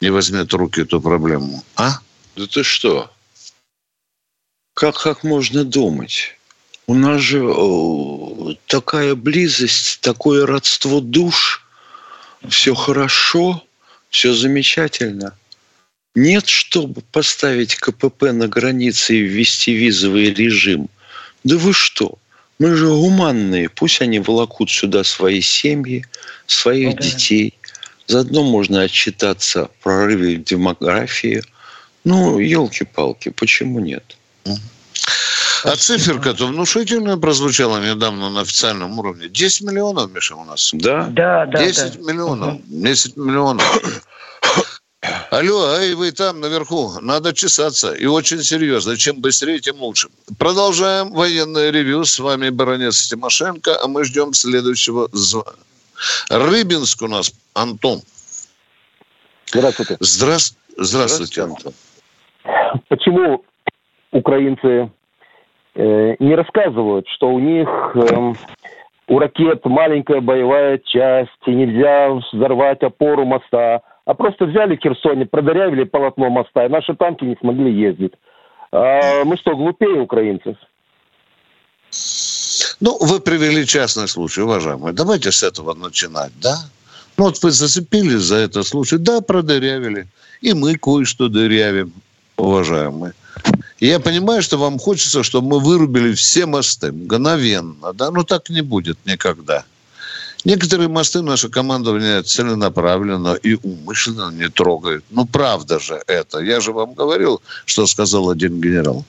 не 0.00 0.10
возьмет 0.10 0.52
руки 0.52 0.82
эту 0.82 1.00
проблему. 1.00 1.62
А? 1.76 1.98
Да 2.36 2.46
ты 2.46 2.62
что? 2.62 3.10
Как, 4.74 4.96
как 4.96 5.24
можно 5.24 5.64
думать? 5.64 6.36
У 6.86 6.94
нас 6.94 7.20
же 7.20 8.56
такая 8.66 9.14
близость, 9.14 10.00
такое 10.00 10.46
родство 10.46 11.00
душ. 11.00 11.64
Все 12.48 12.74
хорошо, 12.74 13.62
все 14.08 14.32
замечательно. 14.32 15.36
Нет, 16.14 16.48
чтобы 16.48 17.02
поставить 17.12 17.76
КПП 17.76 18.32
на 18.32 18.48
границе 18.48 19.16
и 19.16 19.20
ввести 19.20 19.72
визовый 19.72 20.32
режим. 20.32 20.88
Да 21.44 21.56
вы 21.56 21.72
что? 21.72 22.18
Мы 22.60 22.76
же 22.76 22.88
гуманные. 22.88 23.70
Пусть 23.70 24.02
они 24.02 24.20
волокут 24.20 24.70
сюда 24.70 25.02
свои 25.02 25.40
семьи, 25.40 26.04
своих 26.46 26.94
ну, 26.94 27.00
детей. 27.00 27.54
Заодно 28.06 28.42
можно 28.44 28.82
отчитаться 28.82 29.62
о 29.62 29.70
прорыве 29.82 30.36
в 30.36 30.44
демографии. 30.44 31.42
Ну, 32.04 32.38
елки-палки, 32.38 33.30
почему 33.30 33.80
нет? 33.80 34.16
А 35.64 35.76
циферка-то 35.76 36.46
внушительно 36.46 37.16
прозвучала 37.16 37.78
недавно 37.78 38.28
на 38.28 38.42
официальном 38.42 38.98
уровне. 38.98 39.28
10 39.28 39.62
миллионов, 39.62 40.10
Миша, 40.12 40.36
у 40.36 40.44
нас. 40.44 40.70
Да? 40.74 41.06
Да, 41.10 41.46
да. 41.46 41.64
10 41.64 41.94
да. 41.94 42.12
миллионов. 42.12 42.60
10 42.66 43.16
миллионов. 43.16 44.02
Алло, 45.30 45.76
эй, 45.78 45.94
вы 45.94 46.10
там 46.10 46.40
наверху, 46.40 46.98
надо 47.00 47.32
чесаться. 47.32 47.94
И 47.94 48.04
очень 48.04 48.42
серьезно. 48.42 48.96
Чем 48.96 49.20
быстрее, 49.20 49.60
тем 49.60 49.80
лучше. 49.80 50.08
Продолжаем 50.40 51.12
военное 51.12 51.70
ревю. 51.70 52.04
С 52.04 52.18
вами 52.18 52.50
баронец 52.50 53.06
Тимошенко, 53.08 53.78
а 53.80 53.86
мы 53.86 54.02
ждем 54.04 54.32
следующего 54.32 55.08
звонка. 55.12 55.52
Рыбинск 56.30 57.02
у 57.02 57.06
нас 57.06 57.32
Антон. 57.54 58.00
Здравствуйте. 59.46 59.96
Здравствуйте, 60.00 60.82
Здравствуйте 60.82 61.42
Антон. 61.42 61.72
Почему 62.88 63.44
украинцы 64.10 64.90
э, 65.76 66.16
не 66.18 66.34
рассказывают, 66.34 67.06
что 67.08 67.30
у 67.30 67.38
них 67.38 67.68
э, 67.94 68.32
у 69.06 69.18
ракет 69.20 69.64
маленькая 69.64 70.20
боевая 70.20 70.78
часть, 70.78 71.30
и 71.46 71.50
нельзя 71.52 72.10
взорвать 72.32 72.82
опору 72.82 73.24
моста, 73.24 73.82
а 74.10 74.14
просто 74.14 74.46
взяли 74.46 74.76
Херсоне, 74.76 75.24
продырявили 75.24 75.84
полотно 75.84 76.30
моста, 76.30 76.66
и 76.66 76.68
наши 76.68 76.96
танки 76.96 77.22
не 77.22 77.36
смогли 77.36 77.72
ездить. 77.72 78.14
А 78.72 79.24
мы 79.24 79.36
что, 79.36 79.54
глупее 79.54 80.00
украинцев? 80.00 80.56
Ну, 82.80 82.98
вы 83.00 83.20
привели 83.20 83.64
частный 83.64 84.08
случай, 84.08 84.40
уважаемые. 84.40 84.94
Давайте 84.94 85.30
с 85.30 85.44
этого 85.44 85.74
начинать, 85.74 86.32
да? 86.42 86.56
Ну, 87.16 87.26
вот 87.26 87.40
вы 87.44 87.52
зацепились 87.52 88.22
за 88.22 88.38
этот 88.38 88.66
случай. 88.66 88.98
Да, 88.98 89.20
продырявили. 89.20 90.08
И 90.40 90.54
мы 90.54 90.74
кое-что 90.74 91.28
дырявим, 91.28 91.92
уважаемые. 92.36 93.12
Я 93.78 94.00
понимаю, 94.00 94.42
что 94.42 94.58
вам 94.58 94.80
хочется, 94.80 95.22
чтобы 95.22 95.50
мы 95.50 95.60
вырубили 95.60 96.14
все 96.14 96.46
мосты 96.46 96.90
мгновенно, 96.90 97.92
да? 97.92 98.10
Но 98.10 98.24
так 98.24 98.50
не 98.50 98.62
будет 98.62 98.98
никогда. 99.06 99.64
Некоторые 100.44 100.88
мосты 100.88 101.20
наше 101.20 101.48
командование 101.48 102.22
целенаправленно 102.22 103.34
и 103.34 103.56
умышленно 103.62 104.30
не 104.30 104.48
трогает. 104.48 105.04
Ну, 105.10 105.26
правда 105.26 105.78
же 105.78 106.02
это. 106.06 106.38
Я 106.38 106.60
же 106.60 106.72
вам 106.72 106.94
говорил, 106.94 107.42
что 107.66 107.86
сказал 107.86 108.30
один 108.30 108.60
генерал. 108.60 109.04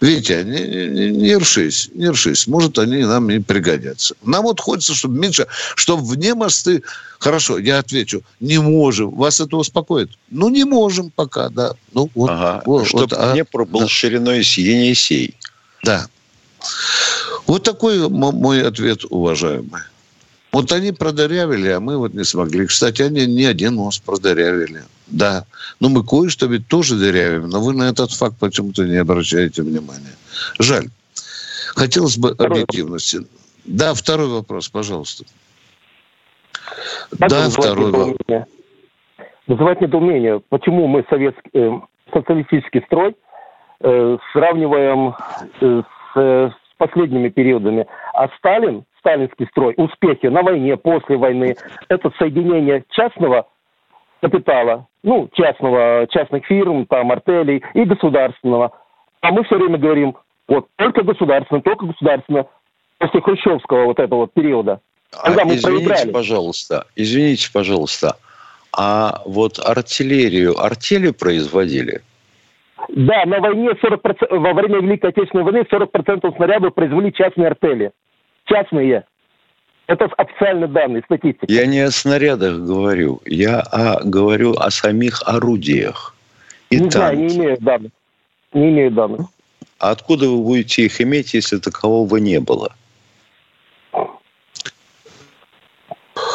Витя, 0.00 0.44
не, 0.44 0.88
не, 0.88 1.10
не 1.10 1.36
ршись, 1.36 1.90
не 1.92 2.08
ршись. 2.10 2.46
Может, 2.46 2.78
они 2.78 3.04
нам 3.04 3.28
и 3.30 3.40
пригодятся. 3.40 4.14
Нам 4.22 4.44
вот 4.44 4.60
хочется, 4.60 4.94
чтобы 4.94 5.18
меньше, 5.18 5.46
чтобы 5.74 6.04
вне 6.04 6.34
мосты... 6.34 6.82
Хорошо, 7.18 7.58
я 7.58 7.78
отвечу, 7.78 8.22
не 8.38 8.58
можем. 8.58 9.10
Вас 9.10 9.40
это 9.40 9.56
успокоит? 9.56 10.10
Ну, 10.30 10.48
не 10.50 10.62
можем 10.62 11.10
пока, 11.10 11.48
да. 11.48 11.74
Ну, 11.92 12.08
вот, 12.14 12.30
ага. 12.30 12.62
вот, 12.64 12.86
чтобы 12.86 13.02
вот, 13.02 13.12
а, 13.12 13.32
Днепр 13.32 13.64
был 13.64 13.80
да. 13.80 13.88
шириной 13.88 14.44
с 14.44 14.56
Енисей. 14.56 15.34
Да. 15.82 16.06
Вот 17.48 17.64
такой 17.64 18.08
мой 18.08 18.62
ответ, 18.62 19.00
уважаемый. 19.10 19.82
Вот 20.52 20.72
они 20.72 20.92
продырявили, 20.92 21.68
а 21.68 21.80
мы 21.80 21.98
вот 21.98 22.14
не 22.14 22.24
смогли. 22.24 22.66
Кстати, 22.66 23.02
они 23.02 23.26
не 23.26 23.44
один 23.44 23.74
мост 23.74 24.02
продырявили. 24.02 24.82
Да. 25.06 25.44
Но 25.80 25.88
мы 25.88 26.02
кое-что 26.04 26.46
ведь 26.46 26.68
тоже 26.68 26.96
дырявим, 26.96 27.48
но 27.48 27.60
вы 27.60 27.74
на 27.74 27.90
этот 27.90 28.12
факт 28.12 28.36
почему-то 28.38 28.86
не 28.86 28.96
обращаете 28.96 29.62
внимания. 29.62 30.16
Жаль. 30.58 30.88
Хотелось 31.74 32.16
бы 32.16 32.34
второй 32.34 32.62
объективности. 32.62 33.20
Да, 33.64 33.92
второй 33.94 34.28
вопрос, 34.28 34.68
пожалуйста. 34.68 35.24
Так 37.18 37.28
да, 37.28 37.50
второй 37.50 37.90
вопрос. 37.90 38.16
Вызывает 39.46 39.80
недоумение, 39.80 40.42
почему 40.48 40.86
мы 40.86 41.04
советский, 41.08 41.50
э, 41.54 41.80
социалистический 42.12 42.82
строй 42.86 43.16
э, 43.80 44.18
сравниваем 44.32 45.14
э, 45.60 45.82
с, 46.14 46.18
с 46.18 46.54
последними 46.76 47.30
периодами. 47.30 47.86
А 48.12 48.28
Сталин, 48.36 48.84
сталинский 49.08 49.46
строй, 49.50 49.74
успехи 49.76 50.26
на 50.26 50.42
войне, 50.42 50.76
после 50.76 51.16
войны, 51.16 51.56
это 51.88 52.12
соединение 52.18 52.84
частного 52.90 53.46
капитала, 54.20 54.86
ну, 55.02 55.28
частного, 55.32 56.06
частных 56.10 56.44
фирм, 56.46 56.86
там, 56.86 57.10
артелей 57.10 57.62
и 57.74 57.84
государственного. 57.84 58.72
А 59.20 59.32
мы 59.32 59.44
все 59.44 59.56
время 59.56 59.78
говорим, 59.78 60.16
вот, 60.46 60.66
только 60.76 61.02
государственно, 61.02 61.62
только 61.62 61.86
государственно, 61.86 62.46
после 62.98 63.20
хрущевского 63.20 63.86
вот 63.86 63.98
этого 63.98 64.20
вот 64.20 64.32
периода. 64.32 64.80
Когда 65.10 65.42
а, 65.42 65.44
мы 65.46 65.54
извините, 65.54 65.86
проиграли. 65.86 66.10
пожалуйста, 66.10 66.86
извините, 66.94 67.50
пожалуйста, 67.52 68.16
а 68.76 69.22
вот 69.24 69.58
артиллерию 69.58 70.60
артели 70.60 71.12
производили? 71.12 72.02
Да, 72.88 73.24
на 73.26 73.40
войне 73.40 73.70
40%, 73.70 74.38
во 74.38 74.52
время 74.52 74.80
Великой 74.80 75.10
Отечественной 75.10 75.44
войны 75.44 75.64
40% 75.70 76.36
снарядов 76.36 76.74
произвели 76.74 77.12
частные 77.12 77.48
артели. 77.48 77.92
Частные. 78.48 79.04
Это 79.86 80.04
официальные 80.16 80.68
данные, 80.68 81.02
статистика. 81.04 81.46
Я 81.48 81.66
не 81.66 81.80
о 81.80 81.90
снарядах 81.90 82.58
говорю. 82.58 83.20
Я 83.24 83.60
о, 83.60 84.04
говорю 84.04 84.54
о 84.54 84.70
самих 84.70 85.22
орудиях. 85.26 86.14
И 86.70 86.76
не 86.76 86.90
танки. 86.90 86.96
знаю, 86.96 87.16
не 87.18 87.36
имею 87.36 87.56
данных. 87.60 87.92
Не 88.52 88.68
имею 88.70 88.90
данных. 88.90 89.26
А 89.78 89.90
откуда 89.90 90.28
вы 90.28 90.42
будете 90.42 90.84
их 90.84 91.00
иметь, 91.00 91.34
если 91.34 91.56
такового 91.58 92.16
не 92.16 92.40
было? 92.40 92.74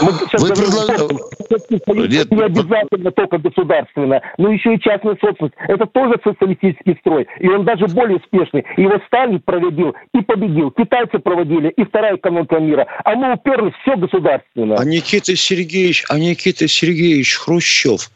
Мы 0.03 0.11
сейчас 0.11 0.41
Вы 0.41 0.49
предлагаете... 0.49 2.13
Нет, 2.13 2.31
не 2.31 2.41
обязательно 2.41 3.11
только 3.11 3.37
государственная, 3.37 4.21
но 4.37 4.51
еще 4.51 4.75
и 4.75 4.79
частная 4.79 5.17
собственность. 5.21 5.55
Это 5.67 5.85
тоже 5.85 6.19
социалистический 6.23 6.97
строй. 6.99 7.27
И 7.39 7.47
он 7.47 7.65
даже 7.65 7.87
более 7.87 8.17
успешный. 8.17 8.65
Его 8.77 8.99
Сталин 9.07 9.39
проводил 9.39 9.95
и 10.13 10.21
победил. 10.21 10.71
Китайцы 10.71 11.19
проводили, 11.19 11.69
и 11.69 11.83
вторая 11.85 12.15
экономика 12.15 12.59
мира. 12.59 12.87
А 13.03 13.15
мы 13.15 13.33
уперлись 13.33 13.73
все 13.81 13.95
государственно. 13.95 14.75
А 14.77 14.85
Никита 14.85 15.35
Сергеевич, 15.35 16.03
а 16.09 16.19
Никита 16.19 16.67
Сергеевич 16.67 17.35
Хрущев 17.35 18.11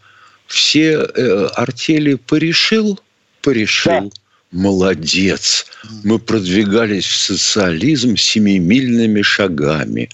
все 0.47 0.93
э, 0.93 1.47
артели 1.55 2.15
порешил? 2.15 2.99
Порешил. 3.43 3.91
Да. 3.91 4.09
Молодец. 4.51 5.65
Мы 6.03 6.19
продвигались 6.19 7.05
в 7.05 7.17
социализм 7.17 8.15
семимильными 8.15 9.21
шагами. 9.21 10.09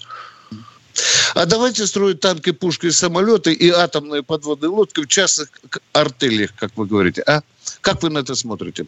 А 1.34 1.46
давайте 1.46 1.86
строить 1.86 2.20
танки, 2.20 2.52
пушки, 2.52 2.90
самолеты 2.90 3.52
и 3.52 3.70
атомные 3.70 4.22
подводные 4.22 4.68
лодки 4.68 5.00
в 5.00 5.06
частных 5.06 5.48
артелях, 5.92 6.50
как 6.56 6.76
вы 6.76 6.86
говорите. 6.86 7.22
А 7.22 7.42
как 7.80 8.02
вы 8.02 8.10
на 8.10 8.18
это 8.18 8.34
смотрите? 8.34 8.86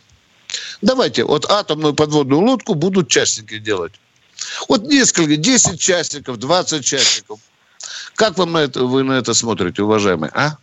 Давайте, 0.82 1.24
вот 1.24 1.50
атомную 1.50 1.94
подводную 1.94 2.40
лодку 2.40 2.74
будут 2.74 3.08
частники 3.08 3.58
делать. 3.58 3.92
Вот 4.68 4.84
несколько, 4.84 5.36
10 5.36 5.80
частников, 5.80 6.38
20 6.38 6.84
частников. 6.84 7.40
Как 8.14 8.38
вам 8.38 8.52
на 8.52 8.58
это, 8.58 8.84
вы 8.84 9.02
на 9.02 9.12
это 9.12 9.34
смотрите, 9.34 9.82
уважаемые, 9.82 10.30
а? 10.34 10.58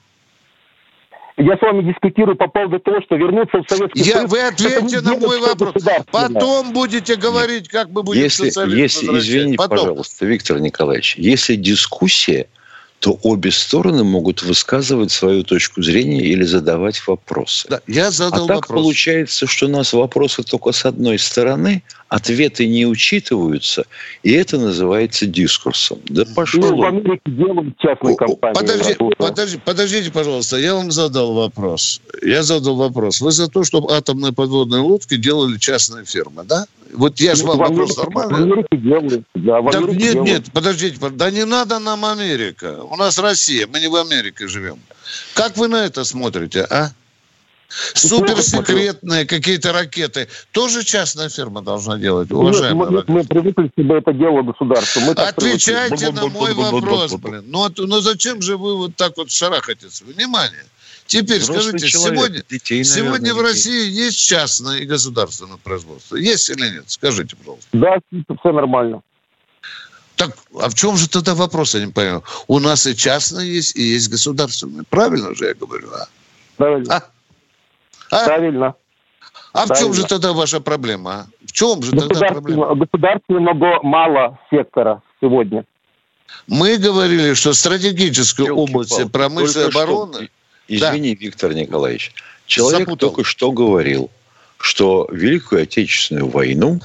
Я 1.38 1.58
с 1.58 1.62
вами 1.62 1.82
дискутирую 1.82 2.38
по 2.38 2.48
поводу 2.48 2.80
того, 2.80 3.02
что 3.02 3.16
вернуться 3.16 3.58
в 3.58 3.68
Советский 3.68 4.04
Я, 4.04 4.13
Союз... 4.13 4.32
Вы 4.32 4.42
ответьте 4.42 5.02
на 5.02 5.18
мой 5.18 5.40
вопрос. 5.40 5.74
Потом 6.12 6.74
будете 6.74 7.16
говорить, 7.16 7.70
как 7.70 7.90
мы 7.90 8.04
будем 8.04 8.22
если, 8.22 8.46
если 8.80 9.18
Извините, 9.18 9.58
Потом. 9.58 9.78
пожалуйста, 9.78 10.25
Виктор 10.25 10.60
Николаевич, 10.60 11.16
если 11.18 11.56
дискуссия, 11.56 12.48
то 13.03 13.20
обе 13.22 13.51
стороны 13.51 14.05
могут 14.05 14.44
высказывать 14.44 15.11
свою 15.11 15.44
точку 15.44 15.83
зрения 15.83 16.22
или 16.22 16.44
задавать 16.44 17.05
вопросы. 17.05 17.68
Да, 17.70 17.81
я 17.85 18.11
задал 18.11 18.46
а 18.46 18.48
так 18.48 18.55
вопрос. 18.70 18.81
получается, 18.81 19.46
что 19.46 19.66
у 19.66 19.70
нас 19.70 19.92
вопросы 19.92 20.42
только 20.42 20.72
с 20.72 20.85
одной 20.85 21.20
стороны, 21.20 21.83
ответы 22.07 22.66
не 22.66 22.85
учитываются, 22.85 23.83
и 24.24 24.31
это 24.31 24.57
называется 24.57 25.25
дискурсом. 25.25 26.00
Да 26.05 26.24
пошел. 26.33 26.61
Ну, 26.61 27.20
делают 27.25 27.77
частные 27.77 28.16
компании. 28.16 28.53
Подожди, 28.53 28.96
подожди, 29.18 29.59
подождите, 29.66 30.09
пожалуйста, 30.09 30.55
я 30.55 30.74
вам 30.74 30.89
задал 30.89 31.33
вопрос. 31.33 32.00
Я 32.22 32.42
задал 32.44 32.77
вопрос. 32.77 33.20
Вы 33.20 33.33
за 33.33 33.50
то, 33.50 33.66
чтобы 33.66 33.94
атомные 33.94 34.31
подводные 34.31 34.79
лодки 34.79 35.18
делали 35.18 35.57
частные 35.57 36.05
фирмы, 36.05 36.46
да? 36.46 36.68
Вот 36.94 37.20
я 37.20 37.36
же 37.36 37.46
вам 37.46 37.58
вопрос 37.58 37.98
нормально. 37.98 38.38
В 38.38 38.42
Америке 38.44 38.77
делают. 38.77 39.25
Да, 39.36 39.62
в 39.62 39.75
Америке 39.75 40.14
нет, 40.14 40.24
нет, 40.24 40.51
подождите, 40.51 40.98
да 41.10 41.32
не 41.32 41.46
надо 41.46 41.79
нам 41.79 42.06
Америка. 42.06 42.84
У 42.84 42.96
нас 42.96 43.18
Россия, 43.18 43.68
мы 43.68 43.79
не 43.79 43.88
в 43.88 43.96
Америке 43.96 44.48
живем. 44.48 44.79
Как 45.34 45.58
вы 45.58 45.68
на 45.68 45.86
это 45.86 46.03
смотрите, 46.03 46.62
а? 46.70 46.92
Суперсекретные 47.96 49.25
какие-то 49.25 49.72
ракеты. 49.72 50.27
Тоже 50.51 50.84
частная 50.84 51.29
фирма 51.29 51.62
должна 51.62 51.98
делать, 51.98 52.32
уважаемые. 52.32 52.92
Нет, 52.92 53.08
мы, 53.08 53.16
мы 53.16 53.24
привыкли, 53.24 53.72
чтобы 53.74 53.96
это 53.96 54.14
делало 54.14 54.44
государство. 54.44 55.00
Мы 55.00 55.14
Отвечайте 55.14 56.12
на 56.12 56.27
мой 56.27 56.53
вопрос, 56.53 57.14
блин. 57.14 57.46
Ну, 57.48 57.68
ну 57.75 58.00
зачем 58.01 58.42
же 58.42 58.58
вы 58.58 58.77
вот 58.77 58.96
так 58.96 59.18
вот 59.18 59.32
шарахаетесь? 59.32 60.01
Внимание. 60.01 60.66
Теперь 61.05 61.39
Взрослый 61.39 61.79
скажите, 61.79 61.87
человек, 61.89 62.20
сегодня, 62.20 62.44
детей, 62.50 62.83
наверное, 62.83 63.03
сегодня 63.03 63.33
в 63.33 63.42
России 63.42 63.89
есть 63.89 64.18
частное 64.20 64.79
и 64.79 64.85
государственное 64.85 65.57
производство? 65.57 66.16
Есть 66.16 66.50
или 66.50 66.75
нет? 66.75 66.85
Скажите, 66.87 67.35
пожалуйста. 67.35 67.68
Да, 67.74 67.98
все 68.39 68.51
нормально. 68.51 69.01
Так, 70.16 70.37
а 70.59 70.70
в 70.70 70.75
чем 70.75 70.96
же 70.96 71.09
тогда 71.09 71.35
вопрос, 71.35 71.75
я 71.75 71.85
не 71.85 71.92
понимаю? 71.92 72.24
У 72.48 72.59
нас 72.59 72.87
и 72.87 72.96
частное 72.96 73.44
есть, 73.44 73.75
и 73.75 73.81
есть 73.81 74.09
государственное. 74.09 74.85
Правильно 74.89 75.35
же 75.35 75.46
я 75.46 75.53
говорю, 75.53 75.89
а? 75.94 76.07
Правильно. 76.57 76.96
А? 76.96 77.03
А? 78.11 78.25
Правильно. 78.25 78.75
А 79.53 79.68
Правильно. 79.68 79.75
в 79.75 79.79
чем 79.79 79.94
же 79.94 80.07
тогда 80.07 80.33
ваша 80.33 80.61
проблема? 80.61 81.11
А? 81.11 81.27
В 81.46 81.51
чем 81.51 81.83
же 81.83 81.92
тогда 81.92 82.27
проблема? 82.27 82.75
Государственного 82.75 83.81
мало 83.83 84.39
сектора 84.50 85.01
сегодня. 85.22 85.66
Мы 86.48 86.77
говорили, 86.77 87.33
что 87.33 87.53
стратегическая 87.53 88.51
область 88.51 89.11
промышленной 89.11 89.68
обороны... 89.68 90.13
Что, 90.13 90.27
извини, 90.68 91.16
да. 91.16 91.20
Виктор 91.20 91.54
Николаевич. 91.54 92.12
Человек 92.46 92.82
Запутал. 92.82 93.10
только 93.10 93.24
что 93.24 93.52
говорил, 93.52 94.10
что 94.58 95.08
Великую 95.12 95.64
Отечественную 95.64 96.28
войну 96.28 96.80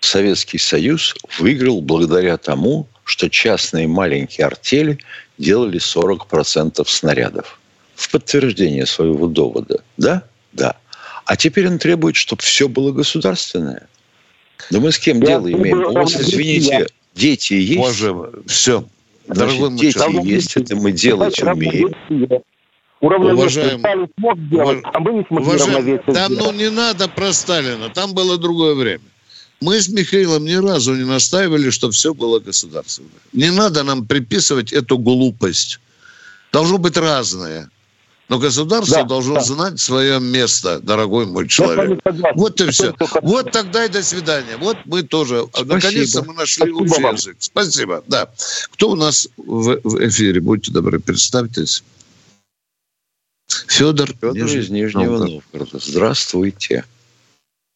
Советский 0.00 0.58
Союз 0.58 1.14
выиграл 1.38 1.80
благодаря 1.80 2.36
тому, 2.36 2.86
что 3.04 3.28
частные 3.30 3.86
маленькие 3.86 4.46
артели 4.46 4.98
делали 5.38 5.78
40% 5.78 6.86
снарядов. 6.86 7.58
В 7.94 8.10
подтверждение 8.10 8.86
своего 8.86 9.26
довода. 9.26 9.82
Да? 9.96 10.24
Да. 10.52 10.76
А 11.24 11.36
теперь 11.36 11.68
он 11.68 11.78
требует, 11.78 12.16
чтобы 12.16 12.42
все 12.42 12.68
было 12.68 12.92
государственное. 12.92 13.88
Да 14.70 14.80
мы 14.80 14.92
с 14.92 14.98
кем 14.98 15.20
Я 15.20 15.26
дело 15.26 15.52
имеем? 15.52 15.78
У 15.78 15.92
вас, 15.92 16.14
извините, 16.16 16.86
дети 17.14 17.54
есть? 17.54 17.78
Можем. 17.78 18.44
Все. 18.46 18.84
Дорогой 19.28 19.70
Значит, 19.70 19.94
дети 19.94 20.26
есть, 20.26 20.56
это 20.56 20.76
мы 20.76 20.92
делать 20.92 21.40
умеем. 21.42 21.94
Уважаемый, 23.02 23.80
Сталин 23.80 24.08
смог 24.16 24.38
сделать, 24.38 24.80
а 24.84 25.00
мы 25.00 25.12
не 25.12 25.24
смогли 25.26 25.48
уважаемый, 25.48 25.98
Там 26.14 26.34
ну 26.34 26.52
не 26.52 26.70
надо 26.70 27.08
про 27.08 27.32
Сталина, 27.32 27.88
там 27.88 28.14
было 28.14 28.38
другое 28.38 28.74
время. 28.74 29.02
Мы 29.60 29.80
с 29.80 29.88
Михаилом 29.88 30.44
ни 30.44 30.54
разу 30.54 30.94
не 30.94 31.04
настаивали, 31.04 31.70
что 31.70 31.90
все 31.90 32.14
было 32.14 32.38
государственное. 32.38 33.10
Не 33.32 33.50
надо 33.50 33.82
нам 33.82 34.06
приписывать 34.06 34.72
эту 34.72 34.98
глупость. 34.98 35.80
Должно 36.52 36.78
быть 36.78 36.96
разное. 36.96 37.70
Но 38.28 38.38
государство 38.38 38.98
да, 38.98 39.04
должно 39.04 39.34
да. 39.34 39.40
знать 39.40 39.80
свое 39.80 40.18
место, 40.18 40.80
дорогой 40.80 41.26
мой 41.26 41.48
человек. 41.48 42.00
Вот 42.34 42.60
и 42.60 42.70
все. 42.70 42.94
Вот 43.20 43.50
тогда 43.50 43.84
и 43.84 43.88
до 43.88 44.02
свидания. 44.02 44.56
Вот 44.58 44.78
мы 44.84 45.02
тоже. 45.02 45.44
Наконец-то 45.64 46.24
мы 46.24 46.34
нашли 46.34 46.72
Спасибо 46.72 47.02
вам. 47.02 47.14
язык. 47.14 47.36
Спасибо. 47.40 48.04
Да. 48.06 48.28
Кто 48.70 48.90
у 48.90 48.94
нас 48.94 49.28
в, 49.36 49.78
в 49.82 50.08
эфире? 50.08 50.40
Будьте 50.40 50.72
добры, 50.72 50.98
представьтесь. 50.98 51.82
Федор, 53.68 54.08
Федор 54.08 54.34
Нижний... 54.34 54.60
из 54.60 54.70
Нижнего 54.70 55.18
Новгорода. 55.18 55.78
Здравствуйте. 55.78 56.84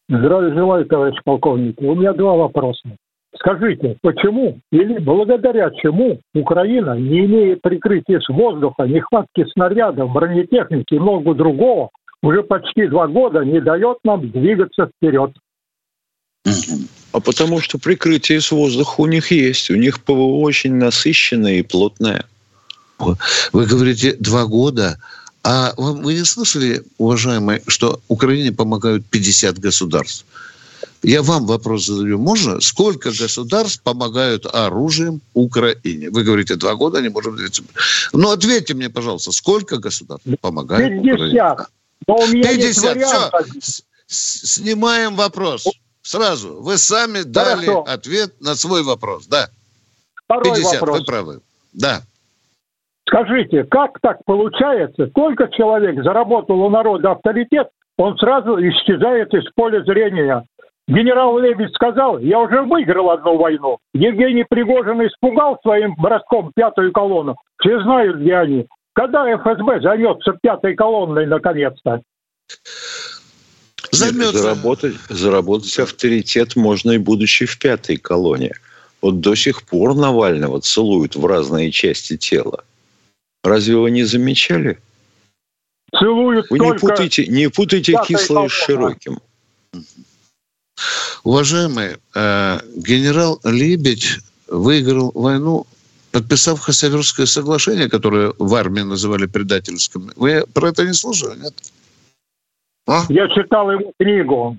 Здравия 0.09 0.55
желаю, 0.55 0.87
товарищ 0.87 1.17
полковник. 1.25 1.81
У 1.81 1.95
меня 1.95 2.13
два 2.13 2.35
вопроса. 2.35 2.89
Скажите, 3.39 3.97
почему 4.03 4.61
или 4.73 4.99
благодаря 4.99 5.71
чему 5.83 6.21
Украина, 6.35 6.99
не 6.99 7.27
имея 7.27 7.57
прикрытия 7.57 8.21
с 8.21 8.29
воздуха, 8.29 8.85
нехватки 8.85 9.45
снарядов, 9.53 10.13
бронетехники 10.13 10.95
и 10.95 10.99
много 10.99 11.35
другого, 11.35 11.91
уже 12.23 12.43
почти 12.43 12.87
два 12.87 13.07
года 13.07 13.45
не 13.45 13.61
дает 13.61 13.99
нам 14.05 14.31
двигаться 14.31 14.87
вперед? 14.87 15.33
А 17.13 17.21
потому 17.21 17.61
что 17.61 17.79
прикрытие 17.79 18.41
с 18.41 18.53
воздуха 18.53 19.01
у 19.01 19.07
них 19.07 19.31
есть. 19.31 19.71
У 19.71 19.75
них 19.75 20.03
ПВО 20.03 20.41
очень 20.41 20.75
насыщенное 20.75 21.55
и 21.55 21.63
плотное. 21.63 22.25
Вы 22.99 23.67
говорите 23.67 24.17
два 24.19 24.47
года, 24.47 24.97
А 25.49 25.73
вы 25.77 26.15
не 26.15 26.25
слышали, 26.25 26.83
уважаемые, 26.99 27.63
что 27.69 28.01
Украине 28.09 28.51
помогают 28.51 29.07
50 29.07 29.61
государств? 29.61 30.27
Я 31.05 31.23
вам 31.23 31.47
вопрос 31.47 31.87
задаю. 31.87 32.19
Можно? 32.19 32.61
Сколько 32.61 33.13
государств 33.13 33.81
помогают 33.83 34.45
оружием 34.53 35.21
Украине? 35.35 36.11
Вы 36.11 36.25
говорите, 36.25 36.57
два 36.57 36.75
года 36.75 37.01
не 37.01 37.11
можем... 37.11 37.39
Ну, 38.13 38.31
ответьте 38.33 38.75
мне, 38.75 38.91
пожалуйста, 38.91 39.31
сколько 39.31 39.77
государств 39.77 40.27
помогают 40.41 41.01
50. 41.05 41.15
Украине? 41.15 41.67
Но 42.09 42.17
у 42.17 42.27
меня 42.27 42.53
50. 42.53 42.99
Все. 43.61 43.83
Снимаем 44.09 45.15
вопрос. 45.15 45.69
Сразу. 46.03 46.61
Вы 46.61 46.77
сами 46.77 47.23
дали 47.23 47.67
Хорошо. 47.67 47.85
ответ 47.87 48.41
на 48.41 48.57
свой 48.57 48.83
вопрос. 48.83 49.29
Да. 49.29 49.49
Второй 50.25 50.57
50. 50.57 50.73
Вопрос. 50.81 50.99
Вы 50.99 51.05
правы. 51.05 51.41
Да. 51.73 52.03
Скажите, 53.09 53.65
как 53.65 54.01
так 54.01 54.19
получается? 54.25 55.07
Только 55.15 55.49
человек 55.49 56.03
заработал 56.03 56.61
у 56.61 56.71
народа 56.71 57.13
авторитет, 57.13 57.69
он 57.97 58.19
сразу 58.19 58.57
исчезает 58.59 59.33
из 59.33 59.45
поля 59.55 59.83
зрения. 59.85 60.45
Генерал 60.89 61.39
Лебедь 61.39 61.75
сказал, 61.75 62.19
я 62.19 62.39
уже 62.39 62.63
выиграл 62.63 63.11
одну 63.11 63.37
войну. 63.39 63.79
Евгений 63.93 64.45
Пригожин 64.49 65.05
испугал 65.07 65.59
своим 65.63 65.95
броском 65.97 66.53
пятую 66.55 66.93
колонну. 66.93 67.37
Все 67.61 67.81
знают, 67.83 68.19
где 68.19 68.37
они. 68.37 68.67
Когда 68.93 69.25
ФСБ 69.37 69.81
займется 69.81 70.35
пятой 70.41 70.75
колонной 70.75 71.27
наконец-то? 71.27 72.03
Займется. 73.91 74.39
Заработать, 74.39 74.95
заработать 75.09 75.79
авторитет 75.79 76.55
можно 76.55 76.93
и 76.93 76.99
будучи 76.99 77.47
в 77.47 77.59
пятой 77.59 77.97
колонии. 77.97 78.53
Вот 79.03 79.21
до 79.21 79.35
сих 79.35 79.65
пор 79.65 79.95
Навального 79.95 80.61
целуют 80.61 81.17
в 81.17 81.27
разные 81.27 81.71
части 81.71 82.17
тела. 82.17 82.63
Разве 83.47 83.77
вы 83.77 83.93
не 83.93 84.03
замечали? 84.03 84.79
Целуют 85.97 86.51
Вы 86.51 86.59
не 86.59 86.75
путайте, 86.75 87.27
не 87.27 87.49
путайте 87.49 87.95
кислое 88.05 88.49
с 88.49 88.53
широким. 88.53 89.21
Уважаемый, 91.23 91.97
э, 92.15 92.59
генерал 92.77 93.41
Лебедь 93.45 94.19
выиграл 94.49 95.13
войну, 95.15 95.65
подписав 96.11 96.59
Хасаверское 96.59 97.27
соглашение, 97.27 97.89
которое 97.89 98.33
в 98.37 98.53
армии 98.55 98.83
называли 98.83 99.27
предательским. 99.27 100.11
Вы 100.17 100.45
про 100.53 100.71
это 100.71 100.85
не 100.85 100.93
слушали, 100.93 101.39
нет? 101.39 101.55
А? 102.89 103.05
Я 103.09 103.29
читал 103.29 103.71
его 103.71 103.93
книгу. 103.99 104.57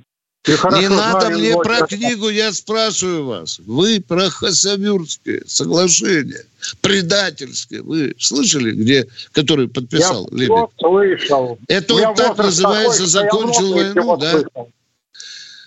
Не 0.48 0.90
надо 0.90 1.30
мне 1.30 1.50
его... 1.50 1.62
про 1.62 1.86
книгу, 1.86 2.30
я 2.30 2.54
спрашиваю 2.54 3.26
вас. 3.26 3.60
Вы 3.66 4.00
про 4.00 4.30
Хасавюрское 4.30 5.44
соглашение, 5.46 6.46
предательское, 6.82 7.82
вы 7.82 8.16
слышали, 8.18 8.72
где, 8.72 9.08
который 9.34 9.68
подписал 9.68 10.30
я 10.32 10.38
Лебедь? 10.38 10.70
слышал. 10.80 11.60
Это 11.68 11.94
он 11.96 12.16
так 12.16 12.38
называется, 12.38 13.00
такой, 13.00 13.08
закончил 13.08 13.74
войну, 13.74 14.18
да? 14.18 14.32
Слышал. 14.32 14.72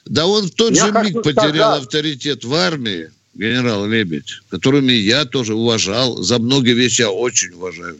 Да 0.06 0.26
он 0.26 0.46
в 0.46 0.50
тот 0.52 0.72
я 0.72 0.86
же 0.86 0.92
миг 0.92 1.22
потерял 1.22 1.72
сказать. 1.72 1.82
авторитет 1.82 2.44
в 2.44 2.54
армии, 2.54 3.10
генерал 3.34 3.86
Лебедь, 3.86 4.40
которыми 4.48 4.92
я 4.92 5.24
тоже 5.24 5.54
уважал. 5.54 6.22
За 6.22 6.38
многие 6.38 6.74
вещи 6.74 7.02
я 7.02 7.10
очень 7.10 7.52
уважаю. 7.52 7.98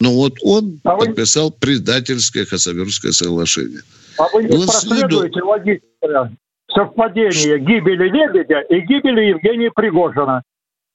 Но 0.00 0.14
вот 0.14 0.34
он 0.42 0.80
а 0.84 0.96
подписал 0.96 1.50
вы... 1.50 1.56
предательское 1.58 2.44
Хасавюрское 2.44 3.12
соглашение. 3.12 3.80
А 4.18 4.28
вы 4.32 4.44
не 4.44 4.48
проследуете 4.48 5.42
логическое 5.42 6.30
совпадение 6.72 7.58
гибели 7.58 8.08
Лебедя 8.08 8.60
и 8.60 8.80
гибели 8.80 9.30
Евгения 9.30 9.70
Пригожина. 9.70 10.42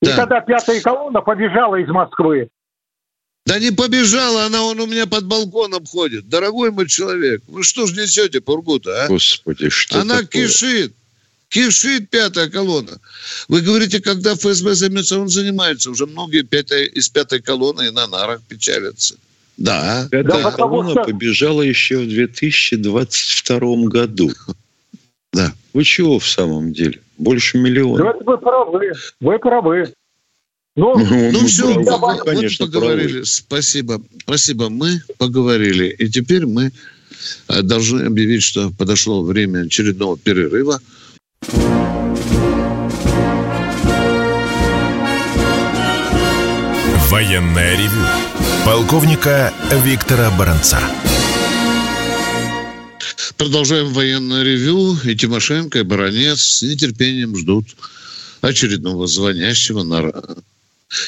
И 0.01 0.05
да. 0.05 0.15
когда 0.15 0.41
пятая 0.41 0.81
колонна 0.81 1.21
побежала 1.21 1.75
из 1.77 1.87
Москвы. 1.87 2.49
Да 3.45 3.59
не 3.59 3.71
побежала, 3.71 4.45
она 4.45 4.63
он 4.63 4.79
у 4.79 4.85
меня 4.85 5.05
под 5.05 5.25
балконом 5.25 5.85
ходит. 5.85 6.29
Дорогой 6.29 6.71
мой 6.71 6.87
человек, 6.87 7.41
вы 7.47 7.63
что 7.63 7.87
ж 7.87 7.91
несете 7.93 8.39
Пургута, 8.39 9.05
а? 9.05 9.07
Господи, 9.09 9.69
что 9.69 9.99
Она 9.99 10.21
такое? 10.21 10.47
кишит. 10.47 10.93
Кишит 11.53 12.09
пятая 12.09 12.49
колонна. 12.49 12.97
Вы 13.47 13.61
говорите, 13.61 14.01
когда 14.01 14.33
ФСБ 14.33 14.73
займется, 14.73 15.19
он 15.19 15.29
занимается. 15.29 15.91
Уже 15.91 16.07
многие 16.07 16.41
пятой, 16.41 16.87
из 16.87 17.09
пятой 17.09 17.41
колонны 17.43 17.91
на 17.91 18.07
нарах 18.07 18.41
печалятся. 18.41 19.17
Да. 19.57 20.07
Пятая 20.09 20.41
да, 20.41 20.51
колонна 20.51 20.91
что... 20.91 21.03
побежала 21.03 21.61
еще 21.61 21.99
в 21.99 22.07
2022 22.07 23.59
году. 23.85 24.31
Да. 25.31 25.53
Вы 25.73 25.83
чего 25.83 26.17
в 26.17 26.27
самом 26.27 26.73
деле? 26.73 26.99
Больше 27.19 27.59
миллиона. 27.59 28.03
Да, 28.03 28.13
вы 28.25 28.37
правы. 28.39 28.91
Вы 29.19 29.37
правы. 29.37 29.93
Ну, 30.75 30.97
ну, 30.97 31.31
ну 31.33 31.45
все, 31.45 31.71
мы, 31.71 31.83
мы, 31.99 32.17
конечно, 32.17 32.65
поговорили. 32.65 33.11
Правы. 33.11 33.25
Спасибо. 33.25 34.01
Спасибо. 34.23 34.69
Мы 34.69 35.01
поговорили. 35.19 35.95
И 35.99 36.09
теперь 36.09 36.47
мы 36.47 36.71
э, 37.47 37.61
должны 37.61 38.05
объявить, 38.07 38.41
что 38.41 38.71
подошло 38.71 39.21
время 39.21 39.67
очередного 39.67 40.17
перерыва. 40.17 40.81
Военная 47.09 47.75
ревю. 47.77 48.05
Полковника 48.65 49.53
Виктора 49.83 50.31
Баранца. 50.37 50.79
Продолжаем 53.37 53.87
военное 53.93 54.43
ревю. 54.43 54.95
И 55.03 55.15
Тимошенко, 55.15 55.79
и 55.79 55.83
Баранец 55.83 56.39
с 56.39 56.61
нетерпением 56.61 57.35
ждут 57.35 57.65
очередного 58.41 59.07
звонящего 59.07 59.83
на 59.83 60.11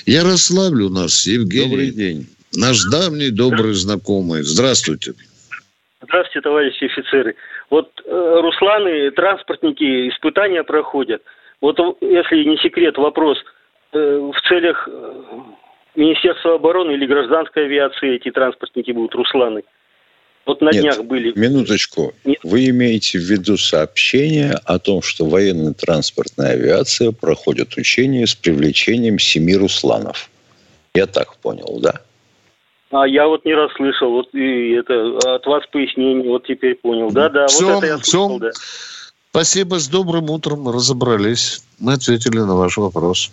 Ярославль 0.06 0.84
у 0.84 0.90
нас, 0.90 1.26
Евгений. 1.28 1.70
Добрый 1.70 1.92
день. 1.92 2.28
Наш 2.54 2.84
давний 2.86 3.30
добрый 3.30 3.74
знакомый. 3.74 4.44
Здравствуйте. 4.44 5.14
Здравствуйте, 6.02 6.42
товарищи 6.42 6.86
офицеры. 6.86 7.36
Вот 7.76 7.92
э, 8.06 8.40
Русланы, 8.42 9.12
транспортники 9.12 10.08
испытания 10.08 10.64
проходят. 10.64 11.22
Вот 11.60 11.78
если 12.00 12.46
не 12.46 12.56
секрет, 12.60 12.98
вопрос. 12.98 13.38
Э, 13.92 14.32
в 14.34 14.48
целях 14.48 14.88
э, 14.90 15.24
Министерства 15.98 16.56
обороны 16.56 16.92
или 16.92 17.06
гражданской 17.06 17.66
авиации 17.66 18.16
эти 18.16 18.32
транспортники 18.32 18.92
будут 18.92 19.14
Русланы? 19.16 19.64
Вот 20.46 20.62
на 20.62 20.70
Нет, 20.70 20.84
днях 20.84 21.04
были. 21.04 21.38
Минуточку. 21.38 22.14
Нет. 22.24 22.38
Вы 22.44 22.70
имеете 22.70 23.20
в 23.20 23.24
виду 23.24 23.58
сообщение 23.58 24.54
о 24.64 24.80
том, 24.80 25.02
что 25.02 25.26
военно-транспортная 25.26 26.52
авиация 26.52 27.12
проходит 27.12 27.76
учения 27.76 28.26
с 28.26 28.36
привлечением 28.36 29.20
семи 29.20 29.54
Русланов. 29.54 30.30
Я 30.94 31.08
так 31.08 31.36
понял, 31.40 31.82
да? 31.82 31.96
А 32.96 33.06
я 33.08 33.28
вот 33.28 33.44
не 33.44 33.54
расслышал. 33.54 34.10
Вот 34.10 34.34
и 34.34 34.72
это 34.72 35.18
от 35.36 35.46
вас 35.46 35.64
пояснение, 35.70 36.30
вот 36.30 36.46
теперь 36.46 36.76
понял. 36.76 37.12
Да, 37.12 37.28
да, 37.28 37.48
все, 37.48 37.66
вот 37.66 37.84
это 37.84 37.88
я 37.88 37.98
слышал, 37.98 38.30
все. 38.30 38.40
да. 38.40 38.52
Спасибо, 39.32 39.80
с 39.80 39.90
добрым 39.90 40.30
утром, 40.30 40.62
мы 40.62 40.72
разобрались. 40.72 41.62
Мы 41.78 41.94
ответили 41.94 42.38
на 42.38 42.56
ваш 42.56 42.78
вопрос. 42.78 43.32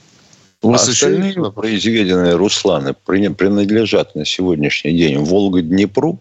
У 0.63 0.73
вас 0.73 0.89
а 0.89 0.91
остальные 0.91 1.35
произведенные 1.53 2.35
Русланы 2.35 2.93
принадлежат 2.93 4.17
на 4.17 4.25
сегодняшний 4.25 4.97
день 4.97 5.19
Волга-Днепру, 5.19 6.19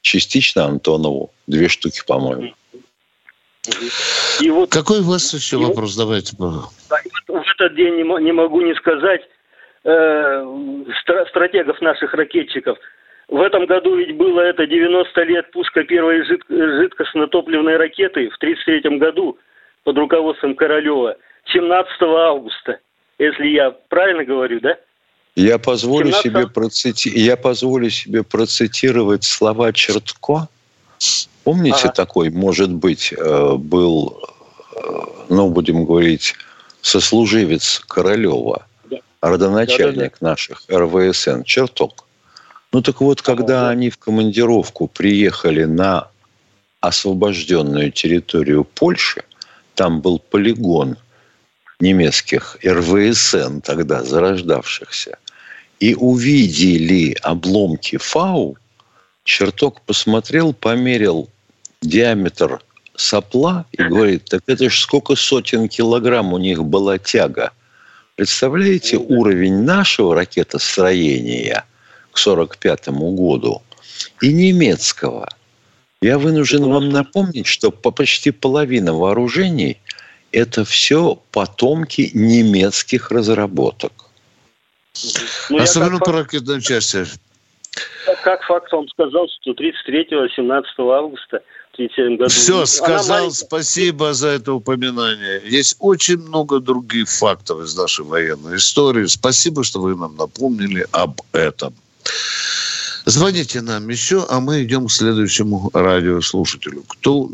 частично 0.00 0.66
Антонову. 0.66 1.32
Две 1.48 1.68
штуки, 1.68 2.00
по-моему. 2.06 2.54
И 4.40 4.50
вот, 4.50 4.70
Какой 4.70 5.00
у 5.00 5.04
вас 5.04 5.34
еще 5.34 5.56
вопрос? 5.56 5.96
Вот, 5.96 6.04
Давайте. 6.04 6.36
В 6.36 7.44
этот 7.58 7.74
день 7.74 7.96
не 7.96 8.32
могу 8.32 8.60
не 8.60 8.74
сказать 8.76 9.22
э, 9.84 10.84
стратегов 11.30 11.80
наших 11.80 12.14
ракетчиков. 12.14 12.78
В 13.28 13.40
этом 13.40 13.66
году 13.66 13.96
ведь 13.96 14.16
было 14.16 14.40
это 14.40 14.66
90 14.66 15.22
лет 15.24 15.50
пуска 15.50 15.82
первой 15.84 16.24
жид, 16.24 16.42
жидкостно-топливной 16.48 17.76
ракеты 17.76 18.28
в 18.28 18.36
1933 18.36 18.98
году 18.98 19.38
под 19.84 19.96
руководством 19.96 20.54
Королева. 20.54 21.16
17 21.52 22.02
августа, 22.02 22.78
если 23.18 23.46
я 23.48 23.70
правильно 23.88 24.24
говорю, 24.24 24.60
да? 24.60 24.76
Я 25.36 25.58
позволю, 25.58 26.12
17... 26.12 26.22
себе 26.22 26.46
процити... 26.46 27.08
я 27.08 27.36
позволю 27.36 27.90
себе 27.90 28.22
процитировать 28.22 29.24
слова 29.24 29.72
Чертко. 29.72 30.48
Помните 31.42 31.88
ага. 31.88 31.92
такой, 31.92 32.30
может 32.30 32.72
быть, 32.72 33.12
э, 33.12 33.54
был, 33.56 34.22
э, 34.76 34.80
ну, 35.28 35.50
будем 35.50 35.84
говорить, 35.84 36.34
сослуживец 36.80 37.80
Королева. 37.80 38.66
Родоначальник 39.30 39.94
да, 39.94 40.02
да, 40.02 40.16
да. 40.20 40.30
наших 40.30 40.62
РВСН, 40.68 41.42
Черток. 41.42 42.04
Ну 42.72 42.82
так 42.82 43.00
вот, 43.00 43.22
когда 43.22 43.68
они 43.68 43.90
в 43.90 43.98
командировку 43.98 44.88
приехали 44.88 45.64
на 45.64 46.08
освобожденную 46.80 47.92
территорию 47.92 48.64
Польши, 48.64 49.22
там 49.74 50.00
был 50.00 50.18
полигон 50.18 50.96
немецких 51.80 52.56
РВСН 52.64 53.60
тогда 53.60 54.02
зарождавшихся 54.02 55.18
и 55.80 55.94
увидели 55.94 57.16
обломки 57.22 57.96
фау, 57.96 58.56
черток 59.24 59.80
посмотрел, 59.82 60.52
померил 60.52 61.28
диаметр 61.82 62.60
сопла 62.96 63.66
и 63.72 63.82
говорит, 63.82 64.24
так 64.26 64.42
это 64.46 64.70
ж 64.70 64.78
сколько 64.78 65.16
сотен 65.16 65.68
килограмм 65.68 66.32
у 66.32 66.38
них 66.38 66.64
была 66.64 66.98
тяга. 66.98 67.52
Представляете 68.16 68.96
уровень 68.96 69.64
нашего 69.64 70.14
ракетостроения 70.14 71.64
к 72.12 72.18
1945 72.18 72.88
году 73.16 73.62
и 74.20 74.32
немецкого. 74.32 75.28
Я 76.00 76.18
вынужден 76.18 76.64
вам 76.70 76.90
напомнить, 76.90 77.46
что 77.46 77.72
по 77.72 77.90
почти 77.90 78.30
половина 78.30 78.94
вооружений 78.94 79.80
это 80.30 80.64
все 80.64 81.18
потомки 81.32 82.10
немецких 82.14 83.10
разработок. 83.10 83.92
Ну, 85.50 85.58
Особенно 85.58 85.98
по 85.98 86.12
ракетной 86.12 86.60
части. 86.60 87.04
Как 88.22 88.44
факт 88.44 88.70
вам 88.70 88.88
сказал, 88.90 89.26
что 89.40 89.52
33-17 89.52 90.62
августа 90.78 91.42
1937 91.74 92.16
году... 92.16 92.30
Все, 92.30 92.66
сказал, 92.66 93.30
спасибо 93.30 94.12
за 94.12 94.28
это 94.28 94.52
упоминание. 94.52 95.42
Есть 95.44 95.76
очень 95.80 96.18
много 96.18 96.60
других 96.60 97.08
фактов 97.08 97.62
из 97.62 97.76
нашей 97.76 98.04
военной 98.04 98.56
истории. 98.56 99.06
Спасибо, 99.06 99.64
что 99.64 99.80
вы 99.80 99.96
нам 99.96 100.16
напомнили 100.16 100.86
об 100.92 101.20
этом. 101.32 101.74
Звоните 103.06 103.60
нам 103.60 103.88
еще, 103.88 104.24
а 104.30 104.40
мы 104.40 104.62
идем 104.62 104.86
к 104.86 104.92
следующему 104.92 105.70
радиослушателю. 105.74 106.84
Кто? 106.88 107.28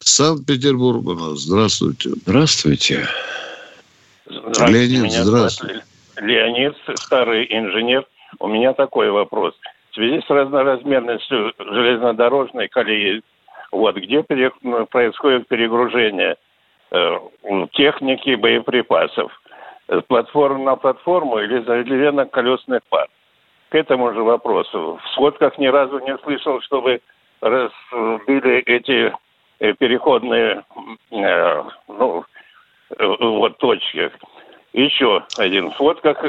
Санкт-Петербург 0.00 1.06
у 1.06 1.14
нас. 1.14 1.40
Здравствуйте. 1.40 2.10
Здравствуйте. 2.24 3.08
Здравствуйте. 4.26 4.72
Леонид, 4.72 5.02
меня 5.02 5.24
здравствуйте. 5.24 5.82
Леонид, 6.16 6.74
старый 6.96 7.46
инженер. 7.48 8.06
У 8.38 8.48
меня 8.48 8.74
такой 8.74 9.10
вопрос. 9.10 9.54
В 9.90 9.94
связи 9.94 10.20
с 10.20 10.28
разноразмерностью 10.28 11.54
железнодорожной 11.58 12.68
колеи, 12.68 13.22
вот 13.72 13.96
где 13.96 14.22
пере, 14.22 14.50
происходит 14.90 15.48
перегружение 15.48 16.36
э, 16.90 17.18
техники, 17.72 18.34
боеприпасов, 18.34 19.32
с 19.88 20.02
платформы 20.02 20.64
на 20.64 20.76
платформу 20.76 21.38
или 21.38 21.62
заделено 21.62 22.26
колесных 22.26 22.82
пар? 22.88 23.08
К 23.70 23.74
этому 23.74 24.12
же 24.12 24.22
вопросу. 24.22 24.98
В 25.02 25.14
сводках 25.14 25.58
ни 25.58 25.66
разу 25.66 25.98
не 25.98 26.16
слышал, 26.18 26.60
чтобы 26.62 27.00
разбили 27.40 28.60
эти 28.60 29.12
э, 29.60 29.72
переходные 29.74 30.64
э, 31.10 31.62
ну, 31.88 32.24
э, 32.96 33.06
вот 33.20 33.58
точки. 33.58 34.10
Еще 34.72 35.24
один. 35.38 35.70
В 35.70 35.76
сводках 35.76 36.22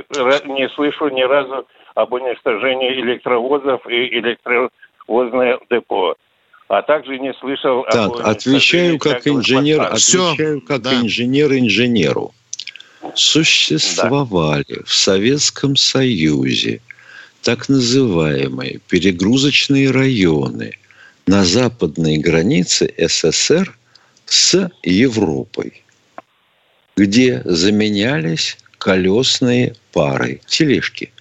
не 0.46 0.70
слышу 0.70 1.10
ни 1.10 1.22
разу 1.22 1.68
об 1.96 2.14
уничтожении 2.14 2.94
электровозов 2.94 3.86
и 3.88 4.20
электровозное 4.20 5.60
депо. 5.70 6.16
А 6.68 6.82
также 6.82 7.18
не 7.18 7.34
слышал 7.36 7.86
так, 7.90 8.12
об 8.12 8.28
отвечаю 8.28 9.00
как 9.00 9.26
инженер, 9.26 9.82
отвечаю 9.82 10.62
как 10.62 10.82
да. 10.82 10.96
инженер 10.96 11.54
инженеру. 11.54 12.34
Существовали 13.16 14.66
да. 14.68 14.84
в 14.86 14.94
Советском 14.94 15.78
Союзе 15.78 16.82
так 17.42 17.70
называемые 17.70 18.82
перегрузочные 18.90 19.92
районы 19.92 20.74
на 21.26 21.46
западной 21.46 22.18
границе 22.18 22.94
СССР 22.98 23.78
с 24.26 24.70
Европой, 24.84 25.84
где 26.98 27.42
заменялись 27.46 28.58
колесные 28.78 29.76
пары, 29.94 30.42
тележки. 30.48 31.14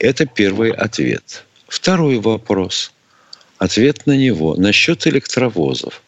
Это 0.00 0.26
первый 0.26 0.72
ответ. 0.72 1.44
Второй 1.68 2.18
вопрос. 2.18 2.92
Ответ 3.58 4.06
на 4.06 4.16
него. 4.16 4.54
Насчет 4.56 5.06
электровозов. 5.06 6.02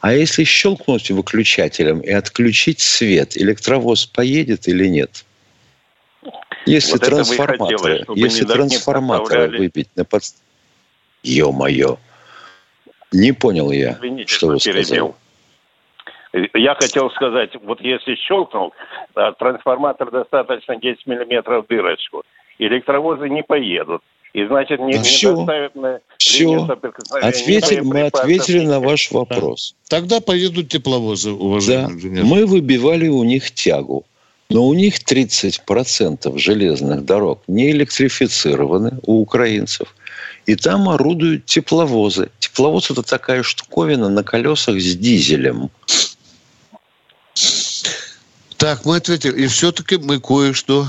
А 0.00 0.12
если 0.12 0.44
щелкнуть 0.44 1.10
выключателем 1.10 2.00
и 2.00 2.10
отключить 2.10 2.80
свет, 2.80 3.36
электровоз 3.36 4.06
поедет 4.06 4.68
или 4.68 4.86
нет? 4.86 5.24
Если 6.66 6.92
вот 6.92 7.02
трансформаторы, 7.02 7.98
хотелось, 8.00 8.18
если 8.18 8.44
трансформаторы 8.44 9.58
выбить 9.58 9.88
на 9.96 10.04
под... 10.04 10.22
Ё-моё. 11.24 11.98
Не 13.12 13.32
понял 13.32 13.70
я, 13.70 13.92
Извините, 13.92 14.34
что 14.34 14.48
вы 14.48 14.58
перебил. 14.58 15.14
сказали. 16.32 16.50
Я 16.54 16.74
хотел 16.74 17.10
сказать, 17.10 17.50
вот 17.62 17.80
если 17.80 18.14
щелкнул, 18.14 18.72
трансформатор 19.38 20.10
достаточно 20.10 20.76
10 20.76 21.06
миллиметров 21.06 21.66
дырочку, 21.68 22.24
электровозы 22.58 23.28
не 23.28 23.42
поедут. 23.42 24.02
И 24.32 24.46
значит, 24.46 24.80
не, 24.80 24.94
а 24.94 25.02
все, 25.02 25.34
не 25.34 25.80
на 25.80 26.00
все. 26.16 26.66
Ответили, 27.20 27.80
мы 27.80 28.02
ответили 28.02 28.64
на 28.64 28.80
ваш 28.80 29.10
вопрос. 29.10 29.74
Тогда 29.88 30.20
поедут 30.20 30.68
тепловозы, 30.70 31.32
уважаемые 31.32 31.88
да. 31.88 31.94
инженеры. 31.94 32.24
Мы 32.24 32.46
выбивали 32.46 33.08
у 33.08 33.24
них 33.24 33.50
тягу. 33.50 34.06
Но 34.48 34.66
у 34.66 34.74
них 34.74 34.96
30% 35.02 36.38
железных 36.38 37.04
дорог 37.04 37.42
не 37.46 37.70
электрифицированы 37.70 38.98
у 39.02 39.20
украинцев. 39.20 39.94
И 40.44 40.56
там 40.56 40.88
орудуют 40.88 41.46
тепловозы. 41.46 42.30
Тепловоз– 42.38 42.90
это 42.90 43.02
такая 43.02 43.42
штуковина 43.42 44.08
на 44.08 44.22
колесах 44.22 44.78
с 44.78 44.96
дизелем. 44.96 45.70
Так, 48.58 48.84
мы 48.84 48.96
ответили. 48.96 49.42
И 49.42 49.46
все-таки 49.46 49.96
мы 49.96 50.20
кое-что 50.20 50.86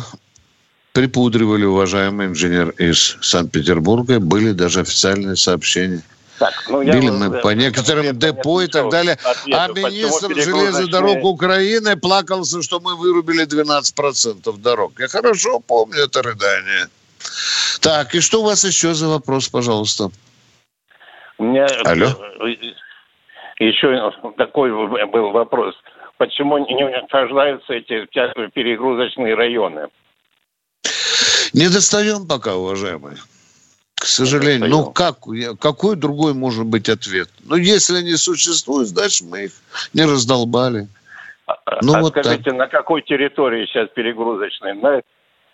припудривали, 0.93 1.65
уважаемый 1.65 2.27
инженер 2.27 2.69
из 2.77 3.17
Санкт-Петербурга. 3.21 4.19
Были 4.19 4.51
даже 4.51 4.81
официальные 4.81 5.35
сообщения– 5.35 6.01
так, 6.39 6.53
ну, 6.69 6.83
Били 6.83 7.09
мы 7.09 7.41
по 7.41 7.53
некоторым 7.53 8.17
депо 8.17 8.61
и 8.61 8.67
так 8.67 8.89
далее. 8.89 9.13
Ответил, 9.23 9.59
а 9.59 9.67
министр 9.67 10.35
железных 10.35 10.89
дорог 10.89 11.23
Украины 11.23 11.95
плакался, 11.95 12.61
что 12.61 12.79
мы 12.79 12.95
вырубили 12.95 13.45
12% 13.45 14.61
дорог. 14.61 14.99
Я 14.99 15.07
хорошо 15.07 15.59
помню 15.59 16.03
это 16.03 16.21
рыдание. 16.21 16.87
Так, 17.81 18.15
и 18.15 18.19
что 18.19 18.41
у 18.41 18.45
вас 18.45 18.65
еще 18.65 18.93
за 18.93 19.07
вопрос, 19.07 19.47
пожалуйста? 19.47 20.09
У 21.37 21.43
меня 21.43 21.67
Алло? 21.85 22.07
еще 23.59 24.11
такой 24.37 24.71
был 24.71 25.31
вопрос. 25.31 25.75
Почему 26.17 26.57
не 26.57 26.83
уничтожаются 26.83 27.73
эти 27.73 28.05
перегрузочные 28.53 29.35
районы? 29.35 29.87
Не 31.53 31.69
достаем 31.69 32.27
пока, 32.27 32.55
уважаемые. 32.55 33.17
К 33.95 34.05
сожалению. 34.05 34.69
Ну, 34.69 34.91
как, 34.91 35.19
какой 35.59 35.95
другой 35.95 36.33
может 36.33 36.65
быть 36.65 36.89
ответ? 36.89 37.29
Ну, 37.45 37.55
если 37.55 37.99
они 37.99 38.15
существуют, 38.15 38.89
значит, 38.89 39.27
мы 39.27 39.45
их 39.45 39.51
не 39.93 40.03
раздолбали. 40.03 40.87
А, 41.47 41.53
ну, 41.81 41.95
а 41.95 42.01
вот 42.01 42.11
скажите, 42.11 42.43
так. 42.43 42.55
на 42.55 42.67
какой 42.67 43.01
территории 43.01 43.65
сейчас 43.65 43.89
перегрузочные? 43.89 44.73
На 44.73 45.01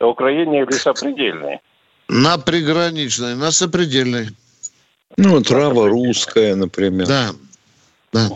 Украине 0.08 0.62
или 0.62 0.72
сопредельной? 0.72 1.60
На 2.08 2.38
приграничной, 2.38 3.36
на 3.36 3.52
сопредельной. 3.52 4.30
Ну, 5.18 5.42
трава 5.42 5.88
русская, 5.88 6.56
например. 6.56 7.08
Да, 7.08 7.30
да. 8.14 8.30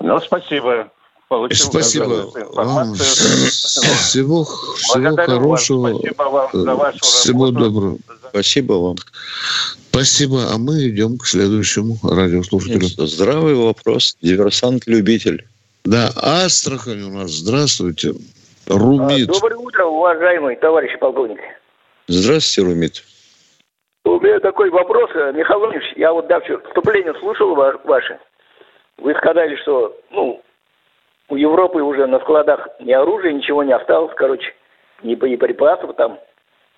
Ну, 0.00 0.20
спасибо 0.20 0.90
получил 1.30 1.66
Спасибо 1.66 2.32
вам. 2.54 2.94
Всего, 2.94 4.44
всего 4.44 5.14
хорошего. 5.14 5.94
Спасибо 5.94 6.22
вам 6.24 6.50
за 6.52 6.74
вашу 6.74 6.98
Всего 6.98 7.46
работу. 7.46 7.64
доброго. 7.64 7.98
Спасибо 8.30 8.72
вам. 8.72 8.96
Спасибо. 9.90 10.38
А 10.52 10.58
мы 10.58 10.88
идем 10.88 11.18
к 11.18 11.26
следующему 11.26 11.96
радиослушателю. 12.02 12.80
Нет, 12.80 13.08
здравый 13.08 13.54
вопрос. 13.54 14.16
Диверсант-любитель. 14.20 15.46
Да, 15.84 16.10
Астрахань 16.16 17.02
у 17.02 17.10
нас. 17.10 17.30
Здравствуйте. 17.30 18.14
Румит. 18.66 19.30
А, 19.30 19.32
доброе 19.32 19.56
утро, 19.56 19.84
уважаемый 19.86 20.56
товарищ 20.56 20.98
полковник. 20.98 21.38
Здравствуйте, 22.08 22.68
Румит. 22.68 23.04
У 24.04 24.18
меня 24.18 24.40
такой 24.40 24.70
вопрос, 24.70 25.10
Михаил 25.34 25.60
Иванович, 25.60 25.84
я 25.96 26.12
вот 26.12 26.26
давча 26.26 26.58
вступление 26.68 27.14
слушал 27.20 27.54
ваше. 27.54 28.18
Вы 28.98 29.14
сказали, 29.14 29.56
что 29.62 29.96
ну, 30.10 30.42
у 31.30 31.36
Европы 31.36 31.80
уже 31.80 32.06
на 32.06 32.18
складах 32.20 32.68
ни 32.80 32.92
оружия, 32.92 33.32
ничего 33.32 33.62
не 33.62 33.72
осталось, 33.72 34.12
короче, 34.16 34.52
ни 35.02 35.14
боеприпасов 35.14 35.94
там, 35.96 36.18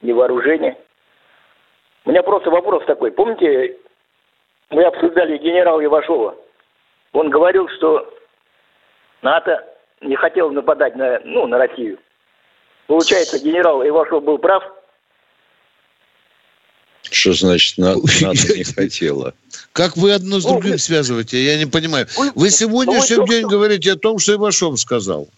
ни 0.03 0.13
вооружения. 0.13 0.77
У 2.05 2.11
меня 2.11 2.23
просто 2.23 2.51
вопрос 2.51 2.85
такой. 2.85 3.11
Помните, 3.13 3.79
мы 4.71 4.85
обсуждали 4.85 5.39
генерала 5.39 5.83
Ивашова. 5.85 6.37
Он 7.13 7.31
говорил, 7.31 7.69
что 7.69 8.09
НАТО 9.23 9.65
не 10.01 10.17
хотел 10.17 10.51
нападать 10.51 10.97
на, 10.97 11.21
ну, 11.25 11.47
на 11.47 11.59
Россию. 11.59 11.99
Получается, 12.87 13.39
генерал 13.39 13.83
Ивашов 13.87 14.23
был 14.23 14.39
прав– 14.39 14.63
что 17.13 17.33
значит 17.33 17.79
надо, 17.79 18.01
не 18.57 18.65
хотела? 18.65 19.35
Как 19.73 19.97
вы 19.97 20.13
одно 20.13 20.41
с 20.41 20.45
другим 20.45 20.79
связываете? 20.79 21.43
Я 21.43 21.59
не 21.59 21.67
понимаю. 21.67 22.07
Вы 22.35 22.51
сегодняшний 22.51 23.27
день 23.27 23.47
говорите 23.47 23.93
о 23.93 23.97
том, 23.97 24.19
что 24.19 24.35
Ивашов 24.35 24.79
сказал. 24.79 25.29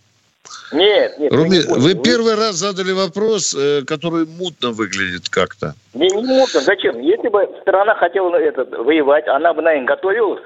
Нет, 0.72 1.18
нет. 1.18 1.32
Руми, 1.32 1.60
вы, 1.60 1.78
вы 1.78 1.94
первый 1.94 2.34
раз 2.34 2.56
задали 2.56 2.92
вопрос, 2.92 3.54
э, 3.54 3.82
который 3.86 4.26
мутно 4.26 4.70
выглядит 4.70 5.28
как-то. 5.28 5.74
Не, 5.94 6.08
не 6.08 6.22
мутно. 6.22 6.60
Зачем? 6.60 7.00
Если 7.00 7.28
бы 7.28 7.48
страна 7.62 7.94
хотела 7.94 8.34
это, 8.36 8.64
воевать, 8.64 9.26
она 9.28 9.54
бы, 9.54 9.62
наверное, 9.62 9.86
готовилась, 9.86 10.42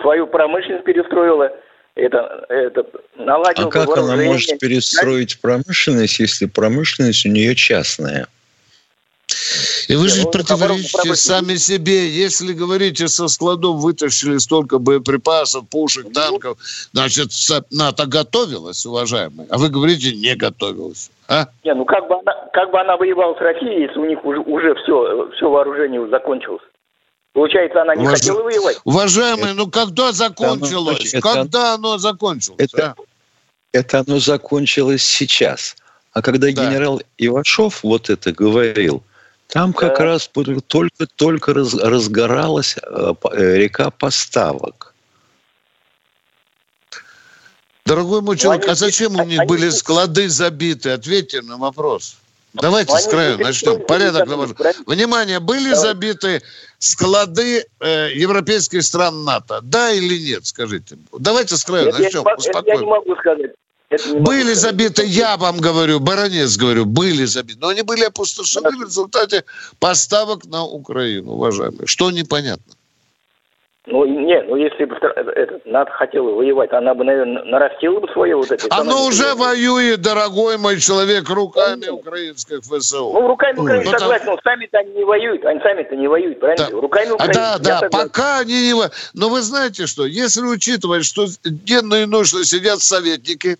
свою 0.00 0.26
промышленность 0.26 0.84
перестроила, 0.84 1.50
это, 1.94 2.46
это 2.48 2.86
наладила 3.16 3.68
А 3.68 3.70
как 3.70 3.98
она 3.98 4.16
может 4.16 4.58
перестроить 4.60 5.40
промышленность, 5.40 6.20
если 6.20 6.46
промышленность 6.46 7.26
у 7.26 7.28
нее 7.28 7.54
частная? 7.54 8.28
И 9.88 9.96
вы 9.96 10.08
же 10.08 10.26
противоречите 10.26 11.14
сами 11.14 11.56
себе. 11.56 12.10
Если 12.10 12.52
говорите, 12.52 13.08
со 13.08 13.26
складов 13.26 13.76
вытащили 13.76 14.36
столько 14.36 14.78
боеприпасов, 14.78 15.66
пушек, 15.68 16.04
ну, 16.04 16.12
танков, 16.12 16.58
значит, 16.92 17.30
НАТО 17.70 18.04
готовилась, 18.06 18.84
уважаемые. 18.84 19.48
А 19.50 19.56
вы 19.56 19.70
говорите, 19.70 20.14
не 20.14 20.36
готовилась. 20.36 21.10
А? 21.26 21.46
Не, 21.64 21.74
ну 21.74 21.86
как 21.86 22.06
бы 22.06 22.16
она, 22.16 22.32
как 22.52 22.70
бы 22.70 22.78
она 22.78 22.98
воевала 22.98 23.34
с 23.34 23.40
Россией, 23.40 23.82
если 23.82 23.98
у 23.98 24.04
них 24.04 24.22
уже, 24.24 24.40
уже 24.40 24.74
все, 24.74 25.30
все 25.36 25.50
вооружение 25.50 26.06
закончилось? 26.08 26.62
Получается, 27.32 27.80
она 27.80 27.94
не 27.94 28.06
Уваж... 28.06 28.18
хотела 28.18 28.42
воевать. 28.42 28.78
Уважаемые, 28.84 29.54
ну 29.54 29.70
когда 29.70 30.12
закончилось? 30.12 31.14
Это, 31.14 31.22
когда 31.22 31.74
оно 31.74 31.96
закончилось? 31.96 32.58
Это, 32.58 32.94
а? 32.98 33.02
это 33.72 34.04
оно 34.06 34.18
закончилось 34.18 35.02
сейчас. 35.02 35.76
А 36.12 36.20
когда 36.20 36.48
да. 36.48 36.52
генерал 36.52 37.00
Ивашов 37.16 37.82
вот 37.84 38.10
это 38.10 38.32
говорил, 38.32 39.02
там 39.48 39.72
как 39.72 39.98
да. 39.98 40.04
раз 40.04 40.30
только-только 40.66 41.54
раз, 41.54 41.74
разгоралась 41.74 42.76
э, 42.76 43.14
э, 43.32 43.56
река 43.56 43.90
поставок. 43.90 44.94
Дорогой 47.86 48.20
мой 48.20 48.36
человек, 48.36 48.66
ну, 48.66 48.72
а 48.72 48.74
зачем 48.74 49.16
у 49.16 49.24
них 49.24 49.46
были 49.46 49.70
склады 49.70 50.28
забиты? 50.28 50.90
Ответьте 50.90 51.40
на 51.40 51.56
вопрос. 51.56 52.18
Давайте 52.52 52.96
с 52.98 53.06
краю 53.06 53.38
начнем. 53.38 53.84
Порядок 53.86 54.28
навожу. 54.28 54.54
Внимание, 54.86 55.40
были 55.40 55.72
забиты 55.72 56.42
склады 56.78 57.64
э, 57.80 58.10
европейских 58.14 58.82
стран 58.82 59.24
НАТО? 59.24 59.60
Да 59.62 59.90
или 59.90 60.18
нет, 60.18 60.44
скажите? 60.44 60.98
Давайте 61.18 61.56
с 61.56 61.64
краю 61.64 61.92
начнем. 61.92 62.24
Я 62.66 62.76
не 62.76 62.86
могу 62.86 63.16
сказать. 63.16 63.52
Были 63.90 64.52
забиты, 64.52 65.02
я 65.06 65.38
вам 65.38 65.58
говорю, 65.58 65.98
баронец 65.98 66.58
говорю, 66.58 66.84
были 66.84 67.24
забиты. 67.24 67.58
Но 67.60 67.68
они 67.68 67.82
были 67.82 68.04
опустошены 68.04 68.70
в 68.76 68.82
результате 68.82 69.44
поставок 69.80 70.44
на 70.44 70.64
Украину, 70.64 71.32
уважаемые. 71.32 71.86
Что 71.86 72.10
непонятно? 72.10 72.74
Ну, 73.86 74.04
нет, 74.04 74.44
ну 74.46 74.56
если 74.56 74.84
бы 74.84 74.94
этот, 74.96 75.64
НАТО 75.64 75.90
хотела 75.92 76.32
воевать, 76.32 76.70
она 76.74 76.92
бы, 76.92 77.04
наверное, 77.04 77.42
нарастила 77.44 78.00
бы 78.00 78.08
свое 78.12 78.36
вот 78.36 78.50
это. 78.50 78.66
Оно 78.68 79.06
уже 79.06 79.34
воюет, 79.34 80.02
дорогой 80.02 80.58
мой 80.58 80.78
человек, 80.78 81.30
руками 81.30 81.86
ну, 81.86 81.96
украинских 81.96 82.60
ВСУ. 82.64 83.10
Ну, 83.14 83.26
руками 83.26 83.58
украинских, 83.58 83.92
ну, 83.92 83.98
согласен, 83.98 84.26
но 84.26 84.38
сами-то 84.44 84.78
они 84.80 84.92
не 84.92 85.04
воюют, 85.04 85.42
они 85.46 85.60
сами-то 85.60 85.96
не 85.96 86.06
воюют, 86.06 86.38
правильно? 86.38 86.66
Да. 86.70 86.76
Руками 86.78 87.10
украинских. 87.12 87.62
Да, 87.62 87.80
да, 87.80 87.88
пока 87.88 88.40
они 88.40 88.66
не 88.66 88.74
воюют. 88.74 88.92
Но 89.14 89.30
вы 89.30 89.40
знаете 89.40 89.86
что, 89.86 90.04
если 90.04 90.42
учитывать, 90.42 91.06
что 91.06 91.24
денно 91.44 91.94
и 91.94 92.04
ночно 92.04 92.44
сидят 92.44 92.80
советники, 92.80 93.56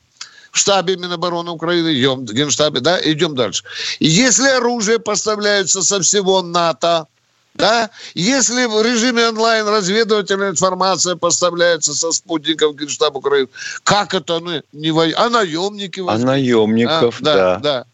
в 0.51 0.59
штабе 0.59 0.97
Минобороны 0.97 1.51
Украины, 1.51 1.95
идем, 1.95 2.27
в 2.27 2.33
Генштабе, 2.33 2.81
да, 2.81 2.99
идем 3.03 3.35
дальше. 3.35 3.65
Если 4.01 4.49
оружие 4.49 4.99
поставляется 4.99 5.83
со 5.83 6.01
всего 6.01 6.43
НАТО, 6.43 7.07
да, 7.55 7.91
если 8.15 8.67
в 8.67 8.83
режиме 8.83 9.29
онлайн 9.29 9.67
разведывательная 9.67 10.51
информация 10.51 11.17
поставляется 11.17 11.93
со 11.93 12.13
спутников 12.13 12.77
Генштаба 12.77 13.19
Украины, 13.19 13.49
как 13.83 14.15
это 14.15 14.37
они 14.37 14.63
не 14.73 14.93
воюют? 14.93 15.19
А 15.19 15.29
наемники? 15.29 16.01
А 16.07 16.19
наемников, 16.19 17.21
а, 17.21 17.25
да. 17.25 17.35
да. 17.35 17.59
да. 17.59 17.85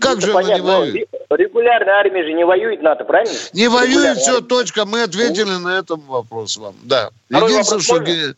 Как 0.00 0.18
это 0.18 0.26
же 0.26 0.32
понятно, 0.32 0.54
они 0.54 0.62
не 0.62 0.68
воюют? 0.68 1.08
Регулярная 1.30 1.94
армия 1.94 2.24
же 2.24 2.32
не 2.32 2.44
воюет 2.44 2.82
НАТО, 2.82 3.04
правильно? 3.04 3.32
Не 3.52 3.68
воюет, 3.68 4.18
все, 4.18 4.36
армия. 4.36 4.48
точка. 4.48 4.84
Мы 4.84 5.02
ответили 5.02 5.56
на 5.56 5.78
этот 5.78 6.00
вопрос 6.06 6.56
вам. 6.56 6.74
Да. 6.82 7.10
Единственное, 7.28 7.80
что... 7.80 8.00
Можно? 8.00 8.34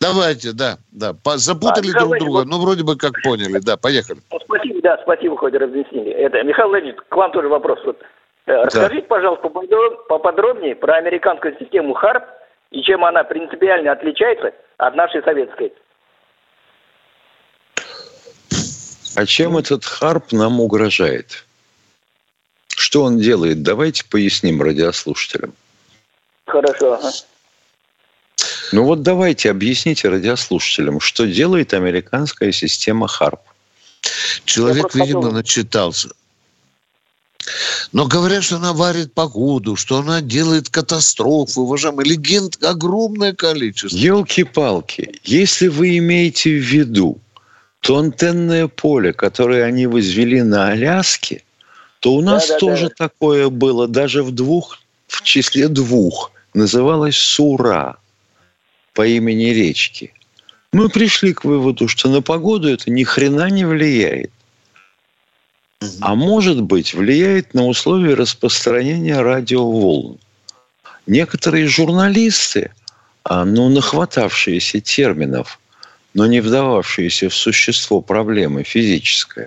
Давайте, 0.00 0.52
да, 0.52 0.78
да. 0.92 1.14
Запутали 1.36 1.90
а, 1.90 1.98
друг 1.98 2.08
Владимир, 2.08 2.32
друга, 2.32 2.44
ну, 2.44 2.60
вроде 2.60 2.84
бы 2.84 2.96
как 2.96 3.12
поняли. 3.24 3.58
Да, 3.58 3.76
поехали. 3.76 4.20
Спасибо, 4.44 4.80
да, 4.80 4.98
спасибо, 5.02 5.36
хоть 5.36 5.54
разъяснили. 5.54 6.12
Это, 6.12 6.42
Михаил 6.44 6.68
Владимирович, 6.68 7.00
к 7.08 7.16
вам 7.16 7.32
тоже 7.32 7.48
вопрос. 7.48 7.80
Вот, 7.84 8.00
э, 8.46 8.64
расскажите, 8.64 9.02
да. 9.02 9.08
пожалуйста, 9.08 9.48
поподробнее 10.08 10.76
про 10.76 10.96
американскую 10.96 11.56
систему 11.58 11.94
ХАРП 11.94 12.24
и 12.70 12.82
чем 12.82 13.04
она 13.04 13.24
принципиально 13.24 13.92
отличается 13.92 14.52
от 14.76 14.94
нашей 14.94 15.22
советской. 15.22 15.72
А 19.16 19.26
чем 19.26 19.56
этот 19.56 19.84
ХАРП 19.84 20.30
нам 20.32 20.60
угрожает? 20.60 21.44
Что 22.68 23.02
он 23.02 23.18
делает? 23.18 23.64
Давайте 23.64 24.04
поясним 24.08 24.62
радиослушателям. 24.62 25.54
Хорошо. 26.46 26.94
Ага. 26.94 27.10
Ну 28.72 28.84
вот 28.84 29.02
давайте 29.02 29.50
объясните 29.50 30.08
радиослушателям, 30.08 31.00
что 31.00 31.26
делает 31.26 31.74
американская 31.74 32.52
система 32.52 33.08
ХАРП. 33.08 33.40
Человек, 34.44 34.94
видимо, 34.94 35.20
подумал. 35.22 35.32
начитался. 35.32 36.08
Но 37.92 38.06
говорят, 38.06 38.44
что 38.44 38.56
она 38.56 38.72
варит 38.72 39.14
погоду, 39.14 39.76
что 39.76 39.98
она 39.98 40.20
делает 40.20 40.68
катастрофы, 40.68 41.60
уважаемые. 41.60 42.10
Легенд 42.10 42.62
огромное 42.62 43.32
количество. 43.32 43.96
Елки-палки, 43.96 45.18
если 45.24 45.68
вы 45.68 45.98
имеете 45.98 46.50
в 46.50 46.62
виду 46.62 47.18
то 47.80 47.96
антенное 47.96 48.66
поле, 48.66 49.12
которое 49.12 49.64
они 49.64 49.86
возвели 49.86 50.42
на 50.42 50.70
Аляске, 50.70 51.42
то 52.00 52.14
у 52.14 52.20
нас 52.20 52.48
да, 52.48 52.58
тоже 52.58 52.88
да. 52.88 53.06
такое 53.06 53.48
было, 53.48 53.86
даже 53.86 54.22
в 54.22 54.32
двух, 54.32 54.78
в 55.06 55.22
числе 55.22 55.68
двух. 55.68 56.32
Называлось 56.54 57.16
Сура 57.16 57.96
по 58.98 59.06
имени 59.06 59.50
речки, 59.50 60.12
мы 60.72 60.88
пришли 60.88 61.32
к 61.32 61.44
выводу, 61.44 61.86
что 61.86 62.08
на 62.08 62.20
погоду 62.20 62.68
это 62.68 62.90
ни 62.90 63.04
хрена 63.04 63.48
не 63.48 63.64
влияет. 63.64 64.32
А 66.00 66.16
может 66.16 66.60
быть, 66.62 66.94
влияет 66.94 67.54
на 67.54 67.66
условия 67.66 68.14
распространения 68.14 69.20
радиоволн. 69.20 70.18
Некоторые 71.06 71.68
журналисты, 71.68 72.72
а, 73.22 73.44
ну, 73.44 73.68
нахватавшиеся 73.68 74.80
терминов, 74.80 75.60
но 76.12 76.26
не 76.26 76.40
вдававшиеся 76.40 77.28
в 77.28 77.36
существо 77.36 78.00
проблемы 78.00 78.64
физическое, 78.64 79.46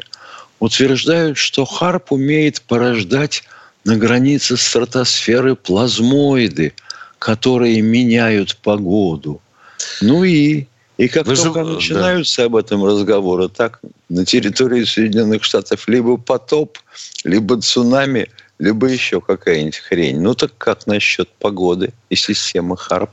утверждают, 0.60 1.38
что 1.38 1.66
Харп 1.66 2.14
умеет 2.14 2.62
порождать 2.62 3.44
на 3.84 3.98
границе 3.98 4.56
стратосферы 4.56 5.58
плазмоиды– 5.58 6.72
которые 7.22 7.82
меняют 7.82 8.58
погоду. 8.64 9.40
Ну 10.02 10.24
и, 10.24 10.66
и 10.98 11.08
как 11.08 11.28
Вы 11.28 11.36
только 11.36 11.64
же... 11.64 11.74
начинаются 11.74 12.42
да. 12.42 12.46
об 12.48 12.56
этом 12.56 12.84
разговоры, 12.84 13.48
так 13.48 13.80
на 14.10 14.26
территории 14.26 14.84
Соединенных 14.86 15.44
Штатов 15.44 15.88
либо 15.88 16.18
потоп, 16.18 16.80
либо 17.24 17.62
цунами, 17.62 18.28
либо 18.58 18.88
еще 18.88 19.22
какая-нибудь 19.22 19.78
хрень. 19.78 20.20
Ну 20.20 20.34
так 20.34 20.58
как 20.58 20.88
насчет 20.88 21.30
погоды 21.30 21.94
и 22.10 22.16
системы 22.16 22.76
ХАРП? 22.76 23.12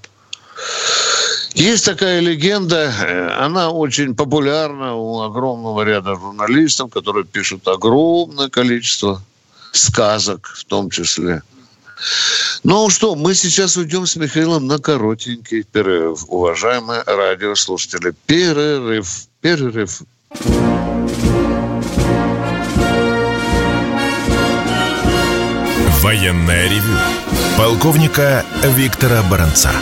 Есть 1.52 1.84
такая 1.84 2.20
легенда, 2.20 2.90
э, 2.90 3.28
она 3.38 3.70
очень 3.70 4.14
популярна 4.14 4.94
у 4.94 5.20
огромного 5.20 5.82
ряда 5.82 6.16
журналистов, 6.16 6.90
которые 6.90 7.26
пишут 7.26 7.68
огромное 7.68 8.48
количество 8.48 9.20
сказок 9.72 10.46
в 10.56 10.64
том 10.64 10.88
числе. 10.88 11.42
Ну 12.64 12.90
что, 12.90 13.14
мы 13.14 13.34
сейчас 13.34 13.76
уйдем 13.76 14.06
с 14.06 14.16
Михаилом 14.16 14.66
на 14.66 14.78
коротенький 14.78 15.62
перерыв. 15.62 16.24
Уважаемые 16.28 17.02
радиослушатели, 17.06 18.14
перерыв, 18.26 19.26
перерыв. 19.40 20.02
Военная 26.02 26.68
ревю. 26.68 26.98
Полковника 27.56 28.44
Виктора 28.62 29.22
Баранца. 29.24 29.72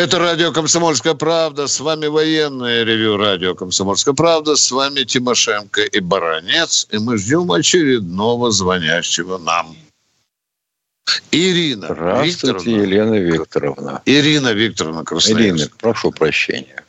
Это 0.00 0.18
радио 0.18 0.50
«Комсомольская 0.50 1.12
правда». 1.12 1.66
С 1.66 1.78
вами 1.78 2.06
военное 2.06 2.84
ревю 2.84 3.18
радио 3.18 3.54
«Комсомольская 3.54 4.14
правда». 4.14 4.56
С 4.56 4.70
вами 4.70 5.02
Тимошенко 5.02 5.82
и 5.82 6.00
Баранец. 6.00 6.86
И 6.90 6.96
мы 6.96 7.18
ждем 7.18 7.52
очередного 7.52 8.50
звонящего 8.50 9.36
нам. 9.36 9.76
Ирина 11.30 11.88
Здравствуйте, 11.90 12.30
Викторовна. 12.30 12.82
Елена 12.82 13.14
Викторовна. 13.14 14.02
Ирина 14.06 14.52
Викторовна 14.54 15.04
Красноярск. 15.04 15.64
Ирина, 15.64 15.70
прошу 15.78 16.12
прощения. 16.12 16.82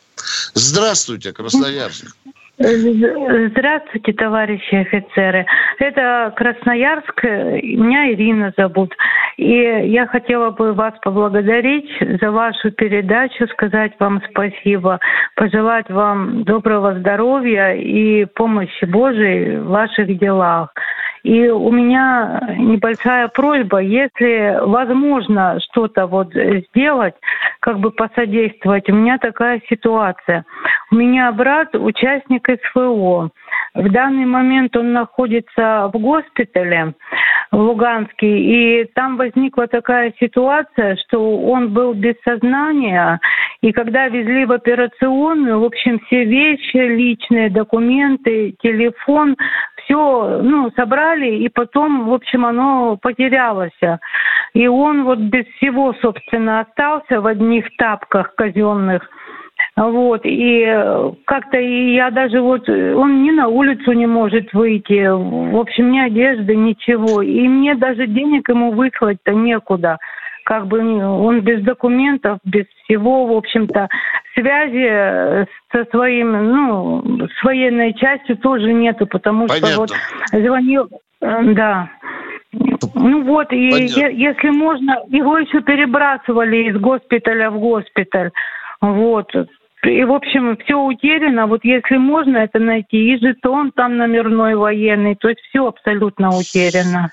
Здравствуйте, 0.54 1.34
Красноярск. 1.34 2.16
Здравствуйте, 2.62 4.14
товарищи 4.14 4.76
офицеры. 4.76 5.46
Это 5.80 6.32
Красноярск. 6.36 7.24
Меня 7.24 8.12
Ирина 8.12 8.54
зовут. 8.56 8.94
И 9.38 9.46
я 9.46 10.06
хотела 10.06 10.52
бы 10.52 10.74
вас 10.74 10.94
поблагодарить 11.02 11.90
за 12.22 12.32
вашу 12.32 12.72
передачу, 12.72 13.48
сказать 13.48 13.94
вам 14.00 14.22
спасибо, 14.30 15.00
пожелать 15.36 15.90
вам 15.90 16.44
доброго 16.44 17.00
здоровья 17.00 17.74
и 17.74 18.26
помощи 18.26 18.86
Божией 18.86 19.58
в 19.58 19.70
ваших 19.70 20.20
делах. 20.20 20.72
И 21.24 21.50
у 21.50 21.72
меня 21.72 22.42
небольшая 22.58 23.28
просьба, 23.28 23.80
если 23.80 24.60
возможно 24.66 25.60
что-то 25.60 26.08
вот 26.08 26.34
сделать, 26.34 27.16
как 27.60 27.80
бы 27.80 27.92
посодействовать. 27.92 28.90
У 28.90 28.94
меня 28.94 29.18
такая 29.18 29.62
ситуация. 29.70 30.46
У 30.92 30.96
меня 30.96 31.32
брат 31.32 31.76
участник 31.76 32.48
СВО. 32.48 33.30
В 33.74 33.90
данный 33.92 34.26
момент 34.26 34.76
он 34.76 34.94
находится 34.94 35.90
в 35.94 35.98
госпитале 35.98 36.94
в 37.52 37.58
Луганске, 37.58 38.28
и 38.28 38.86
там 38.96 39.18
возникла 39.18 39.68
такая 39.68 40.14
ситуация, 40.20 40.98
что 40.98 41.40
он 41.42 41.74
был 41.74 41.94
без 41.94 42.16
сознания, 42.24 43.20
и 43.62 43.72
когда 43.74 44.08
везли 44.08 44.46
в 44.46 44.52
операционную, 44.52 45.60
в 45.60 45.66
общем, 45.66 46.00
все 46.06 46.24
вещи, 46.24 46.78
личные 46.78 47.50
документы, 47.50 48.56
телефон, 48.64 49.36
все, 49.84 50.42
ну, 50.42 50.72
собрали, 50.76 51.38
и 51.38 51.50
потом, 51.50 52.08
в 52.08 52.14
общем, 52.14 52.46
оно 52.46 52.98
потерялось. 53.02 53.80
И 54.54 54.68
он 54.68 55.04
вот 55.04 55.20
без 55.20 55.46
всего, 55.58 55.94
собственно, 56.02 56.62
остался 56.62 57.22
в 57.22 57.28
одних 57.28 57.66
тапках 57.78 58.36
казенных. 58.36 59.08
Вот, 59.76 60.22
и 60.26 60.66
как-то 61.26 61.58
я 61.58 62.10
даже 62.12 62.42
вот, 62.42 62.68
он 62.68 63.24
ни 63.24 63.32
на 63.32 63.48
улицу 63.48 63.94
не 63.94 64.08
может 64.08 64.52
выйти, 64.54 65.08
в 65.08 65.56
общем, 65.58 65.92
ни 65.92 66.00
одежды, 66.00 66.56
ничего. 66.56 67.22
И 67.22 67.48
мне 67.48 67.76
даже 67.76 68.08
денег 68.08 68.50
ему 68.50 68.72
выслать-то 68.72 69.34
некуда. 69.34 69.98
Как 70.46 70.68
бы 70.68 70.80
он 70.80 71.42
без 71.42 71.62
документов, 71.64 72.40
без 72.44 72.66
всего, 72.84 73.26
в 73.28 73.32
общем-то, 73.34 73.90
связи 74.34 74.88
э, 74.90 75.46
со 75.72 75.86
своим, 75.92 76.32
ну, 76.32 77.28
с 77.28 77.44
военной 77.44 77.94
частью 77.94 78.38
тоже 78.38 78.74
нету, 78.74 79.08
потому 79.08 79.48
Понятно. 79.48 79.68
что 79.68 79.80
вот 79.80 79.92
звонил, 80.32 80.90
э, 81.22 81.44
да. 81.54 81.90
Ну 82.96 83.24
вот, 83.24 83.54
и 83.54 83.86
я, 83.86 84.10
если 84.10 84.50
можно, 84.50 85.04
его 85.08 85.38
еще 85.38 85.62
перебрасывали 85.62 86.70
из 86.70 86.78
госпиталя 86.78 87.50
в 87.50 87.60
госпиталь. 87.60 88.32
Вот. 88.82 89.34
И, 89.84 90.04
в 90.04 90.12
общем, 90.12 90.58
все 90.58 90.76
утеряно. 90.76 91.48
Вот 91.48 91.64
если 91.64 91.98
можно 91.98 92.38
это 92.38 92.60
найти, 92.60 93.14
и 93.14 93.18
жетон 93.18 93.72
там 93.72 93.98
номерной 93.98 94.56
военный, 94.56 95.16
то 95.16 95.30
есть 95.30 95.42
все 95.50 95.68
абсолютно 95.68 96.30
утеряно. 96.30 97.12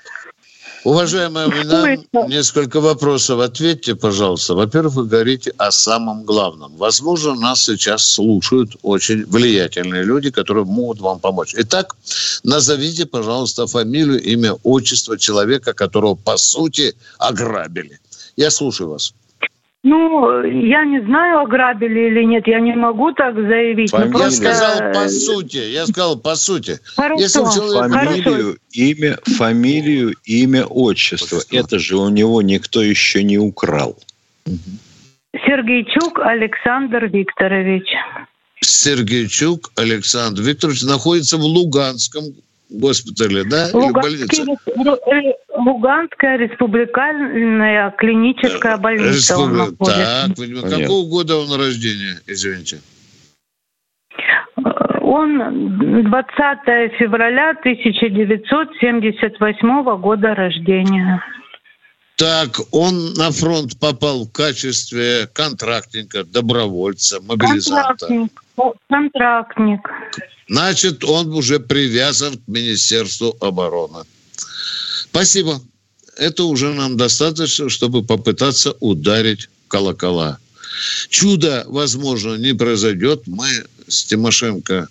Уважаемая 0.85 1.45
Амина, 1.45 1.97
несколько 2.27 2.79
вопросов. 2.79 3.41
Ответьте, 3.41 3.95
пожалуйста. 3.95 4.55
Во-первых, 4.55 4.93
вы 4.93 5.05
говорите 5.07 5.53
о 5.57 5.71
самом 5.71 6.23
главном. 6.23 6.75
Возможно, 6.77 7.35
нас 7.35 7.63
сейчас 7.63 8.05
слушают 8.05 8.77
очень 8.81 9.25
влиятельные 9.25 10.03
люди, 10.03 10.31
которые 10.31 10.63
могут 10.65 11.01
вам 11.01 11.19
помочь. 11.19 11.53
Итак, 11.57 11.95
назовите, 12.43 13.05
пожалуйста, 13.05 13.67
фамилию, 13.67 14.21
имя, 14.21 14.53
отчество 14.63 15.17
человека, 15.17 15.73
которого, 15.73 16.15
по 16.15 16.37
сути, 16.37 16.95
ограбили. 17.17 17.99
Я 18.37 18.49
слушаю 18.49 18.91
вас. 18.91 19.13
Ну, 19.81 20.43
я 20.43 20.83
не 20.83 21.01
знаю, 21.05 21.39
ограбили 21.39 22.09
или 22.09 22.25
нет, 22.25 22.45
я 22.47 22.59
не 22.59 22.75
могу 22.75 23.13
так 23.13 23.35
заявить. 23.35 23.91
Фамилию. 23.91 24.11
Просто... 24.11 24.43
Я 24.43 24.53
сказал 24.53 24.93
по 24.93 25.09
сути, 25.09 25.57
я 25.57 25.85
сказал 25.87 26.19
по 26.19 26.35
сути. 26.35 26.79
Хорошо. 26.95 27.21
Если 27.21 27.39
человек... 27.39 27.93
Фамилию, 27.93 28.57
имя, 28.71 29.17
фамилию, 29.23 30.15
имя, 30.25 30.65
отчество. 30.65 31.37
Отчество. 31.37 31.57
Это 31.57 31.79
же 31.79 31.95
у 31.95 32.09
него 32.09 32.41
никто 32.41 32.81
еще 32.81 33.23
не 33.23 33.37
украл. 33.37 33.97
Сергейчук 35.33 36.19
Александр 36.19 37.05
Викторович. 37.05 37.87
Сергейчук 38.59 39.71
Александр 39.77 40.41
Викторович 40.41 40.83
находится 40.83 41.37
в 41.37 41.41
Луганском 41.41 42.23
госпитале, 42.69 43.43
да? 43.43 43.69
Луганский, 43.73 44.45
больнице? 44.45 45.35
Луганская 45.55 46.37
республиканная 46.37 47.91
клиническая 47.97 48.77
больница. 48.77 49.35
Республи... 49.35 49.75
Так, 49.85 50.35
какого 50.69 51.09
года 51.09 51.37
он 51.37 51.51
рождения, 51.59 52.21
извините? 52.27 52.79
Он 55.01 56.03
20 56.03 56.91
февраля 56.99 57.49
1978 57.51 59.99
года 59.99 60.35
рождения. 60.35 61.23
Так, 62.15 62.59
он 62.71 63.13
на 63.13 63.31
фронт 63.31 63.79
попал 63.79 64.25
в 64.25 64.31
качестве 64.31 65.27
контрактника, 65.33 66.23
добровольца, 66.25 67.19
мобилизанта. 67.21 68.07
Контрактник. 68.07 68.43
Контрактник. 68.89 69.89
Значит, 70.49 71.03
он 71.03 71.31
уже 71.31 71.59
привязан 71.59 72.37
к 72.37 72.47
Министерству 72.47 73.37
обороны. 73.39 74.03
Спасибо. 75.03 75.61
Это 76.17 76.43
уже 76.43 76.73
нам 76.73 76.97
достаточно, 76.97 77.69
чтобы 77.69 78.03
попытаться 78.03 78.75
ударить 78.79 79.47
колокола. 79.67 80.39
Чудо, 81.09 81.65
возможно, 81.67 82.35
не 82.35 82.53
произойдет. 82.53 83.27
Мы 83.27 83.47
с 83.87 84.03
Тимошенко 84.05 84.89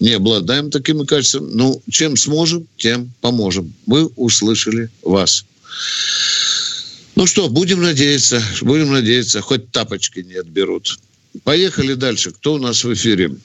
не 0.00 0.12
обладаем 0.12 0.70
такими 0.70 1.04
качествами. 1.04 1.50
Ну, 1.52 1.82
чем 1.90 2.16
сможем, 2.16 2.66
тем 2.78 3.12
поможем. 3.20 3.74
Мы 3.86 4.06
услышали 4.06 4.90
вас. 5.02 5.44
Ну 7.14 7.26
что, 7.26 7.48
будем 7.48 7.82
надеяться, 7.82 8.42
будем 8.62 8.90
надеяться, 8.90 9.42
хоть 9.42 9.70
тапочки 9.70 10.20
не 10.20 10.34
отберут. 10.34 10.98
Поехали 11.44 11.94
дальше. 11.94 12.30
Кто 12.30 12.54
у 12.54 12.58
нас 12.58 12.84
в 12.84 12.92
эфире? 12.94 13.36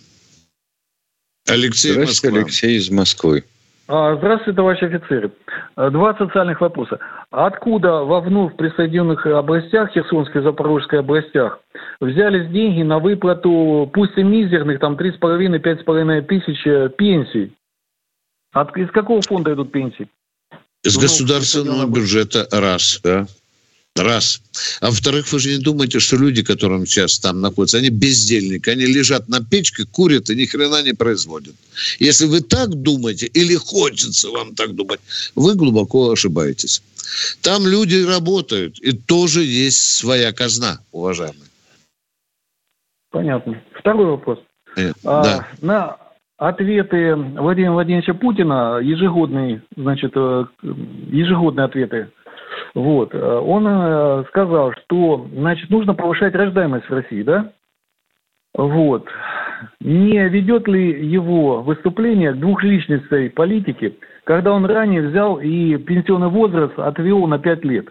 Алексей 1.47 1.91
Здравствуйте, 1.91 2.35
Москва. 2.35 2.39
Алексей 2.39 2.77
из 2.77 2.89
Москвы. 2.89 3.43
А, 3.87 4.15
здравствуйте, 4.15 4.55
товарищ 4.55 4.81
офицеры. 4.81 5.31
А, 5.75 5.89
два 5.89 6.15
социальных 6.17 6.61
вопроса. 6.61 6.99
Откуда 7.31 8.03
во 8.03 8.21
вновь 8.21 8.55
присоединенных 8.55 9.25
областях, 9.25 9.91
Херсонской 9.91 10.41
и 10.41 10.43
Запорожской 10.43 10.99
областях, 10.99 11.59
взялись 11.99 12.49
деньги 12.49 12.81
на 12.81 12.99
выплату, 12.99 13.89
пусть 13.93 14.17
и 14.17 14.23
мизерных, 14.23 14.79
там 14.79 14.95
3,5-5,5 14.95 16.21
тысяч 16.21 16.65
э, 16.65 16.89
пенсий? 16.97 17.53
От, 18.53 18.75
из 18.77 18.89
какого 18.91 19.21
фонда 19.21 19.53
идут 19.53 19.71
пенсии? 19.71 20.07
Из 20.83 20.95
ну, 20.95 21.01
государственного 21.01 21.87
бюджета 21.87 22.47
раз, 22.51 23.01
да. 23.03 23.25
Раз. 23.95 24.41
А 24.81 24.87
во-вторых, 24.87 25.31
вы 25.31 25.39
же 25.39 25.49
не 25.55 25.63
думаете, 25.63 25.99
что 25.99 26.17
люди, 26.17 26.41
которым 26.41 26.87
сейчас 26.87 27.19
там 27.19 27.41
находятся, 27.41 27.77
они 27.77 27.89
бездельники, 27.89 28.67
они 28.69 28.85
лежат 28.85 29.29
на 29.29 29.39
печке, 29.43 29.85
курят 29.85 30.31
и 30.31 30.35
ни 30.35 30.45
хрена 30.45 30.81
не 30.81 30.93
производят. 30.93 31.53
Если 31.99 32.25
вы 32.25 32.41
так 32.41 32.69
думаете, 32.73 33.27
или 33.27 33.55
хочется 33.55 34.29
вам 34.31 34.55
так 34.55 34.73
думать, 34.73 34.99
вы 35.35 35.53
глубоко 35.53 36.11
ошибаетесь. 36.11 36.81
Там 37.41 37.67
люди 37.67 38.03
работают, 38.03 38.79
и 38.79 38.93
тоже 38.93 39.43
есть 39.43 39.79
своя 39.79 40.31
казна, 40.31 40.79
уважаемые. 40.91 41.49
Понятно. 43.11 43.61
Второй 43.77 44.07
вопрос. 44.07 44.39
Нет, 44.75 44.95
а, 45.03 45.23
да. 45.23 45.47
На 45.61 45.97
ответы 46.37 47.15
Владимира 47.15 47.73
Владимировича 47.73 48.15
Путина, 48.15 48.79
ежегодные, 48.81 49.61
значит, 49.77 50.13
э, 50.15 50.45
ежегодные 51.11 51.65
ответы 51.65 52.09
вот. 52.74 53.13
Э, 53.13 53.17
он 53.17 53.65
э, 53.67 54.26
сказал, 54.30 54.74
что, 54.84 55.28
значит, 55.34 55.69
нужно 55.69 55.93
повышать 55.93 56.34
рождаемость 56.36 56.89
в 56.89 56.93
России, 56.93 57.24
да? 57.24 57.51
Вот. 58.55 59.07
Не 59.80 60.28
ведет 60.30 60.67
ли 60.67 61.07
его 61.07 61.61
выступление 61.61 62.34
к 62.34 62.39
двухличностной 62.39 63.30
политике, 63.30 63.95
когда 64.26 64.51
он 64.51 64.65
ранее 64.65 65.07
взял 65.07 65.39
и 65.39 65.78
пенсионный 65.78 66.28
возраст 66.28 66.78
отвел 66.78 67.26
на 67.28 67.39
пять 67.39 67.63
лет? 67.63 67.88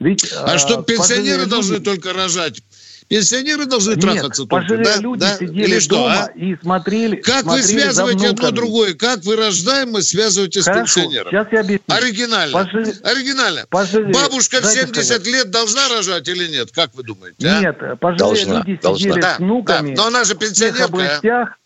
Ведь, 0.00 0.24
а, 0.36 0.54
а 0.54 0.58
что 0.58 0.82
пенсионеры 0.82 1.42
люди... 1.42 1.50
должны 1.50 1.80
только 1.80 2.12
рожать? 2.12 2.60
Пенсионеры 3.08 3.66
должны 3.66 3.92
Нет, 3.92 4.00
трахаться 4.00 4.46
только, 4.46 4.76
да? 4.78 4.96
люди 4.96 5.20
да? 5.20 5.36
сидели 5.36 5.64
Или 5.64 5.78
что, 5.78 5.96
дома 5.96 6.24
а? 6.24 6.30
и 6.34 6.56
смотрели 6.56 7.16
Как 7.16 7.42
смотрели 7.42 7.62
вы 7.62 7.68
связываете 7.68 8.28
одно 8.28 8.50
другое? 8.50 8.94
Как 8.94 9.22
вы 9.24 9.36
рождаемость 9.36 10.08
связываете 10.08 10.62
Хорошо, 10.62 10.86
с 10.86 10.94
пенсионером? 10.94 11.30
сейчас 11.30 11.48
я 11.52 11.60
объясню. 11.60 11.84
Оригинально. 11.88 12.52
Пожи... 12.52 12.94
Оригинально. 13.02 13.66
Пожи... 13.68 14.04
Бабушка 14.06 14.60
в 14.60 14.64
70 14.64 15.04
сказать. 15.04 15.26
лет 15.26 15.50
должна 15.50 15.88
рожать 15.88 16.26
или 16.28 16.48
нет? 16.48 16.70
Как 16.72 16.94
вы 16.94 17.02
думаете? 17.02 17.46
А? 17.46 17.60
Нет, 17.60 17.78
пожилые 18.00 18.46
должна, 18.46 18.58
люди 18.64 18.80
должна. 18.82 18.98
сидели 18.98 19.20
да, 19.20 19.34
с 19.34 19.38
внуками. 19.38 19.94
Да, 19.94 20.02
но 20.02 20.08
она 20.08 20.24
же 20.24 20.34
пенсионерка. 20.34 20.86
В 20.86 20.86
тех 20.86 20.88
областях, 20.88 21.58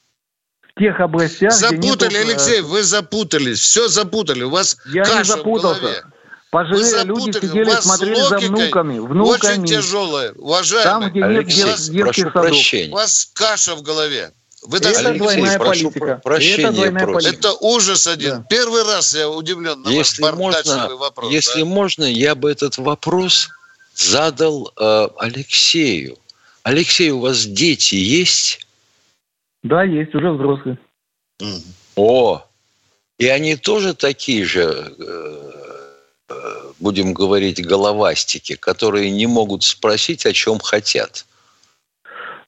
в 0.75 0.81
тех 0.81 1.01
областях, 1.01 1.53
Запутали, 1.53 2.15
нету... 2.15 2.31
Алексей, 2.31 2.61
вы 2.63 2.83
запутались. 2.83 3.61
Все 3.61 3.87
запутали. 3.87 4.43
У 4.43 4.51
вас 4.51 4.77
я 4.93 5.05
каша 5.05 5.19
не 5.19 5.25
запутался. 5.25 5.79
в 5.79 5.83
голове. 5.83 6.03
Пожилые 6.51 7.05
люди 7.05 7.33
сидели, 7.33 7.71
смотрели 7.81 8.21
за 8.21 8.39
внуками, 8.39 8.99
внуками. 8.99 9.53
Очень 9.53 9.65
тяжелая, 9.67 10.33
уважаемый. 10.33 10.85
Там, 10.85 11.11
где 11.11 11.25
Алексей, 11.25 11.65
нет 11.65 11.77
детских 11.77 12.03
прошу 12.03 12.21
садов. 12.23 12.33
прощения. 12.33 12.93
У 12.93 12.97
вас 12.97 13.31
каша 13.35 13.75
в 13.75 13.83
голове. 13.83 14.33
Вы 14.63 14.79
это 14.79 14.89
Алексей, 14.89 15.19
двойная 15.19 15.59
прошу 15.59 15.91
политика. 15.91 16.21
Прощения 16.25 16.65
это, 16.65 16.73
двойная 16.73 17.07
политика. 17.07 17.37
это 17.37 17.53
ужас 17.61 18.07
один. 18.07 18.31
Да. 18.31 18.47
Первый 18.49 18.83
раз 18.83 19.15
я 19.15 19.29
удивлен 19.29 19.83
на 19.83 19.91
если 19.91 20.23
ваш 20.23 20.35
можно, 20.35 20.97
вопрос. 20.97 21.31
Если 21.31 21.61
да? 21.61 21.67
можно, 21.67 22.05
я 22.05 22.35
бы 22.35 22.51
этот 22.51 22.79
вопрос 22.79 23.51
задал 23.95 24.73
э, 24.77 25.09
Алексею. 25.19 26.17
Алексей, 26.63 27.11
у 27.11 27.21
вас 27.21 27.45
дети 27.45 27.95
есть? 27.95 28.67
Да, 29.63 29.85
есть, 29.85 30.15
уже 30.15 30.31
взрослые. 30.33 30.79
О, 31.95 32.43
и 33.19 33.27
они 33.29 33.57
тоже 33.57 33.95
такие 33.95 34.45
же 34.45 34.95
э, 34.99 35.59
будем 36.81 37.13
говорить, 37.13 37.65
головастики, 37.65 38.57
которые 38.57 39.11
не 39.11 39.27
могут 39.27 39.65
спросить, 39.65 40.27
о 40.27 40.33
чем 40.33 40.59
хотят? 40.59 41.25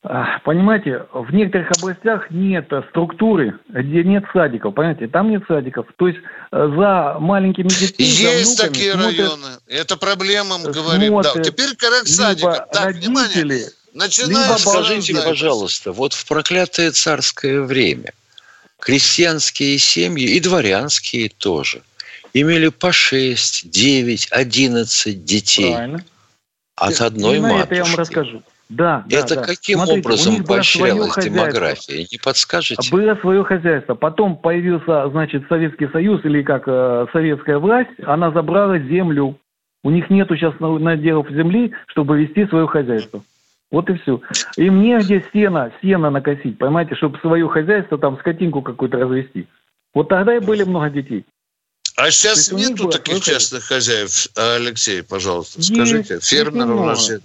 а, 0.03 0.39
понимаете, 0.45 1.07
в 1.13 1.31
некоторых 1.31 1.71
областях 1.77 2.31
нет 2.31 2.67
структуры, 2.89 3.59
где 3.69 4.03
нет 4.03 4.25
садиков, 4.33 4.75
понимаете, 4.75 5.09
там 5.09 5.29
нет 5.31 5.43
садиков. 5.47 5.87
То 5.97 6.09
есть 6.09 6.21
э, 6.53 6.73
за 6.77 7.19
маленькими 7.21 7.69
детьми, 7.69 8.07
Есть 8.07 8.57
за 8.57 8.67
такие 8.67 8.95
районы. 8.95 9.59
Это 9.67 9.99
проблема, 9.99 10.57
мы 10.57 10.73
говорим. 10.73 11.21
Да. 11.21 11.33
Теперь 11.43 11.77
к 11.77 11.85
садикам. 12.07 12.55
Так, 12.73 12.87
родители, 12.87 13.09
внимание. 13.09 13.67
Начинаем. 13.93 14.59
Скажите, 14.59 15.15
пожалуйста, 15.15 15.93
вот 15.93 16.15
в 16.15 16.27
проклятое 16.27 16.93
царское 16.93 17.61
время 17.61 18.15
крестьянские 18.79 19.79
семьи 19.79 20.27
и 20.27 20.41
дворянские 20.41 21.29
тоже 21.29 21.83
имели 22.35 22.69
по 22.69 22.93
6, 22.93 23.71
9, 23.71 24.29
11 24.31 25.25
детей. 25.25 25.75
Правильно. 25.75 26.05
От 26.77 27.01
одной 27.01 27.37
Именно 27.37 27.55
матушки. 27.55 27.67
это 27.67 27.75
я 27.75 27.85
вам 27.85 27.95
расскажу. 27.97 28.43
Да, 28.71 29.05
это 29.11 29.35
да, 29.35 29.43
каким 29.43 29.79
Смотрите, 29.79 30.01
образом 30.01 30.45
поощрялась 30.45 31.17
демография? 31.17 32.07
Не 32.11 32.19
подскажете? 32.23 32.89
Было 32.93 33.17
свое 33.17 33.43
хозяйство. 33.43 33.97
Потом 33.97 34.37
появился, 34.37 35.09
значит, 35.11 35.43
Советский 35.49 35.89
Союз 35.89 36.25
или 36.25 36.43
как 36.43 36.63
э, 36.69 37.07
советская 37.13 37.59
власть, 37.59 37.91
она 38.07 38.31
забрала 38.31 38.79
землю. 38.79 39.37
У 39.83 39.91
них 39.91 40.09
нету 40.09 40.37
сейчас 40.37 40.55
наделов 40.61 41.29
земли, 41.31 41.73
чтобы 41.89 42.23
вести 42.23 42.47
свое 42.47 42.69
хозяйство. 42.69 43.23
Вот 43.73 43.91
и 43.91 43.95
все. 43.95 44.21
Им 44.57 44.83
негде 44.83 45.25
сено, 45.33 45.73
сено 45.83 46.11
накосить, 46.11 46.59
понимаете, 46.59 46.95
чтобы 46.95 47.19
свое 47.19 47.49
хозяйство, 47.49 47.99
там, 47.99 48.19
скотинку 48.19 48.63
какую-то 48.63 48.99
развести. 48.99 49.49
Вот 49.95 50.09
тогда 50.09 50.37
и 50.37 50.41
были 50.41 50.63
много 50.63 50.91
детей. 50.91 51.25
А 52.01 52.11
сейчас 52.11 52.51
нету 52.51 52.89
таких 52.89 53.15
выход. 53.17 53.35
частных 53.35 53.65
хозяев, 53.65 54.29
Алексей, 54.35 55.03
пожалуйста, 55.03 55.63
скажите. 55.63 56.15
Есть, 56.15 56.27
Фермеров 56.29 56.81
у 56.81 56.85
нас 56.85 57.11
нет. 57.11 57.23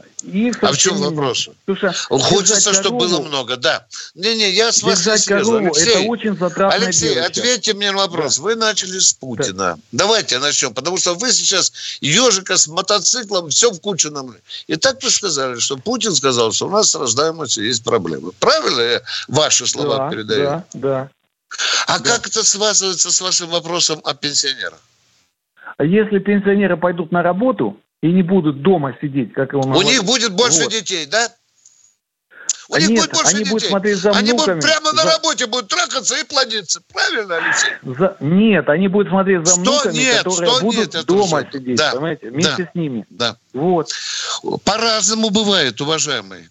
А 0.61 0.73
в 0.73 0.77
чем 0.77 0.97
вопрос? 0.97 1.49
Слушай, 1.63 1.93
Хочется, 2.09 2.73
чтобы 2.73 2.97
было 2.97 3.21
много, 3.21 3.55
да. 3.55 3.85
Не-не, 4.15 4.51
я 4.51 4.73
с 4.73 4.83
вас 4.83 5.05
не 5.05 5.17
слезу. 5.17 5.57
Алексей, 5.57 5.89
это 5.91 5.99
очень 6.01 6.37
Алексей, 6.41 7.13
девочка. 7.13 7.25
ответьте 7.25 7.73
мне 7.73 7.91
на 7.91 7.99
вопрос. 7.99 8.37
Да. 8.37 8.43
Вы 8.43 8.55
начали 8.55 8.99
с 8.99 9.13
Путина. 9.13 9.53
Да. 9.53 9.77
Давайте 9.93 10.39
начнем, 10.39 10.73
потому 10.73 10.97
что 10.97 11.13
вы 11.13 11.31
сейчас 11.31 11.71
ежика 12.01 12.57
с 12.57 12.67
мотоциклом, 12.67 13.49
все 13.51 13.71
в 13.71 13.79
кучу 13.79 14.11
нам. 14.11 14.35
И 14.67 14.75
так 14.75 15.01
вы 15.03 15.09
сказали, 15.09 15.57
что 15.57 15.77
Путин 15.77 16.13
сказал, 16.13 16.51
что 16.51 16.67
у 16.67 16.69
нас 16.69 16.89
с 16.91 16.95
рождаемостью 16.95 17.65
есть 17.65 17.83
проблемы. 17.83 18.33
Правильно 18.39 18.81
я 18.81 19.01
ваши 19.29 19.67
слова 19.67 19.97
да, 19.97 20.09
передаю? 20.09 20.43
Да, 20.43 20.65
да. 20.73 21.09
А 21.87 21.99
да. 21.99 22.11
как 22.11 22.27
это 22.27 22.43
связывается 22.43 23.11
с 23.11 23.21
вашим 23.21 23.49
вопросом 23.49 24.01
о 24.03 24.13
пенсионерах? 24.13 24.79
А 25.77 25.83
если 25.83 26.19
пенсионеры 26.19 26.77
пойдут 26.77 27.11
на 27.11 27.21
работу 27.21 27.79
и 28.01 28.11
не 28.11 28.23
будут 28.23 28.61
дома 28.61 28.95
сидеть, 29.01 29.33
как 29.33 29.53
у 29.53 29.61
нас... 29.61 29.77
У 29.77 29.81
них 29.81 30.03
будет 30.03 30.33
больше 30.33 30.63
вот. 30.63 30.71
детей, 30.71 31.05
да? 31.05 31.29
У 32.69 32.75
а 32.75 32.79
них 32.79 32.89
нет, 32.89 32.99
будет 33.01 33.11
больше 33.13 33.29
они 33.29 33.39
детей. 33.39 33.51
Будут 33.51 33.67
смотреть 33.69 33.97
за 33.97 34.11
они 34.11 34.31
внуками, 34.31 34.55
будут 34.55 34.71
прямо 34.71 34.93
на 34.93 35.03
за... 35.03 35.11
работе 35.11 35.45
будут 35.47 35.67
трахаться 35.67 36.15
и 36.17 36.23
плодиться. 36.23 36.81
Правильно, 36.91 37.37
Алексей? 37.37 37.71
За... 37.83 38.17
Нет, 38.19 38.69
они 38.69 38.87
будут 38.87 39.09
смотреть 39.09 39.45
за 39.45 39.53
что 39.53 39.61
внуками, 39.61 39.97
нет, 39.97 40.17
которые 40.23 40.51
что 40.51 40.61
будут 40.61 40.93
нет, 40.93 41.05
дома 41.05 41.41
это 41.41 41.57
сидеть, 41.59 41.77
да, 41.77 41.91
понимаете, 41.91 42.29
вместе 42.31 42.63
да, 42.63 42.71
с 42.71 42.75
ними. 42.75 43.05
Да. 43.09 43.37
Вот. 43.53 43.91
По-разному 44.63 45.29
бывает, 45.29 45.79
уважаемые. 45.81 46.49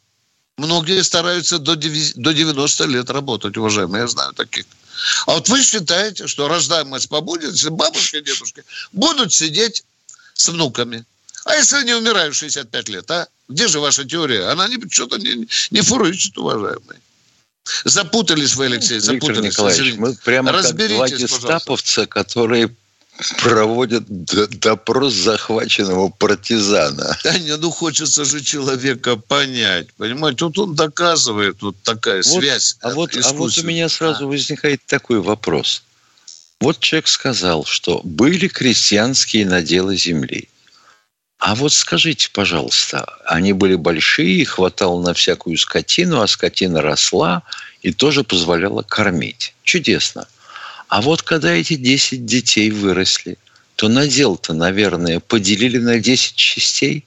Многие 0.57 1.03
стараются 1.03 1.59
до 1.59 1.75
90 1.75 2.85
лет 2.85 3.11
работать, 3.11 3.57
уважаемые, 3.57 4.03
я 4.03 4.07
знаю 4.07 4.33
таких. 4.35 4.67
А 5.27 5.35
вот 5.35 5.49
вы 5.49 5.63
считаете, 5.63 6.27
что 6.27 6.49
рождаемость 6.49 7.09
побудет, 7.09 7.53
если 7.53 7.71
бабушка 7.71 8.19
и 8.19 8.23
дедушка 8.23 8.63
будут 8.93 9.33
сидеть 9.33 9.85
с 10.35 10.49
внуками. 10.49 11.05
А 11.45 11.55
если 11.57 11.77
они 11.77 11.95
умирают 11.95 12.35
в 12.35 12.39
65 12.39 12.89
лет, 12.89 13.11
а? 13.11 13.29
Где 13.49 13.69
же 13.69 13.81
ваша 13.81 14.05
теория? 14.05 14.47
Она 14.51 14.69
не, 14.69 14.79
что-то 14.91 15.19
не, 15.19 15.47
не 15.71 15.81
фурычит, 15.83 16.37
уважаемые. 16.39 17.01
Запутались 17.85 18.55
вы, 18.55 18.67
Алексей, 18.67 18.99
запутались. 18.99 19.37
Виктор 19.37 19.45
Николаевич, 19.45 19.95
мы 19.97 20.15
прямо 20.15 20.53
Разберитесь, 20.53 20.99
как 20.99 21.41
два 21.41 21.55
гестаповца, 21.59 22.07
которые 22.07 22.75
проводят 23.43 24.05
допрос 24.09 25.15
захваченного 25.15 26.09
партизана. 26.09 27.17
Да 27.25 27.39
не, 27.39 27.57
ну 27.57 27.71
хочется 27.71 28.25
же 28.25 28.41
человека 28.41 29.17
понять, 29.17 29.93
понимаете? 29.97 30.45
Вот 30.45 30.59
он 30.59 30.75
доказывает 30.75 31.63
вот 31.63 31.77
такая 31.83 32.23
вот, 32.23 32.43
связь. 32.43 32.77
А 32.81 32.91
вот, 32.91 33.17
а 33.17 33.33
вот 33.33 33.57
у 33.57 33.63
меня 33.63 33.89
сразу 33.89 34.29
возникает 34.29 34.81
такой 34.87 35.21
вопрос. 35.21 35.83
Вот 36.61 36.81
человек 36.81 37.09
сказал, 37.09 37.65
что 37.65 38.01
были 38.05 38.49
крестьянские 38.49 39.47
наделы 39.47 39.97
земли. 39.97 40.49
А 41.39 41.55
вот 41.55 41.73
скажите, 41.73 42.31
пожалуйста, 42.33 43.07
они 43.27 43.53
были 43.53 43.75
большие, 43.75 44.47
хватало 44.47 45.03
на 45.03 45.13
всякую 45.13 45.59
скотину, 45.59 46.21
а 46.21 46.27
скотина 46.27 46.81
росла 46.81 47.43
и 47.83 47.93
тоже 47.93 48.25
позволяла 48.25 48.83
кормить. 48.83 49.55
Чудесно. 49.63 50.27
А 50.89 51.03
вот 51.03 51.23
когда 51.23 51.53
эти 51.53 51.75
10 51.75 52.25
детей 52.25 52.71
выросли, 52.71 53.39
то 53.77 53.89
надел-то, 53.89 54.53
наверное, 54.53 55.21
поделили 55.21 55.79
на 55.79 55.99
10 55.99 56.37
частей. 56.37 57.05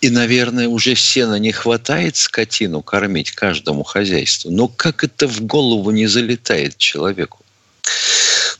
И, 0.00 0.10
наверное, 0.10 0.68
уже 0.68 0.94
сена 0.94 1.36
не 1.40 1.50
хватает 1.50 2.16
скотину 2.16 2.82
кормить 2.82 3.32
каждому 3.32 3.82
хозяйству. 3.82 4.50
Но 4.50 4.68
как 4.68 5.02
это 5.02 5.26
в 5.26 5.40
голову 5.40 5.90
не 5.90 6.06
залетает 6.06 6.76
человеку? 6.76 7.44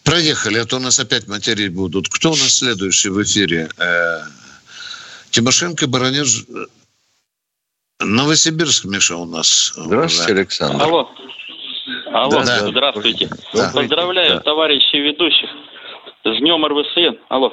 Проехали, 0.02 0.58
а 0.58 0.64
то 0.64 0.76
у 0.76 0.80
нас 0.80 0.98
опять 0.98 1.28
материи 1.28 1.68
будут. 1.68 2.08
Кто 2.08 2.32
у 2.32 2.36
нас 2.36 2.56
следующий 2.56 3.10
в 3.10 3.22
эфире? 3.22 3.68
Э, 3.76 4.22
Тимошенко, 5.30 5.86
Баранеж, 5.86 6.44
Новосибирск, 8.00 8.84
Миша, 8.84 9.16
у 9.16 9.26
нас. 9.26 9.72
Здравствуйте, 9.76 10.32
Александр. 10.32 10.82
Алло. 10.82 11.08
Алло, 12.12 12.30
да, 12.30 12.58
здравствуйте. 12.66 13.28
Да. 13.52 13.70
Поздравляю 13.74 14.34
да. 14.34 14.40
товарищей 14.40 15.00
ведущих 15.00 15.48
с 16.24 16.38
Днем 16.38 16.64
РВСН. 16.64 17.18
Алло. 17.28 17.52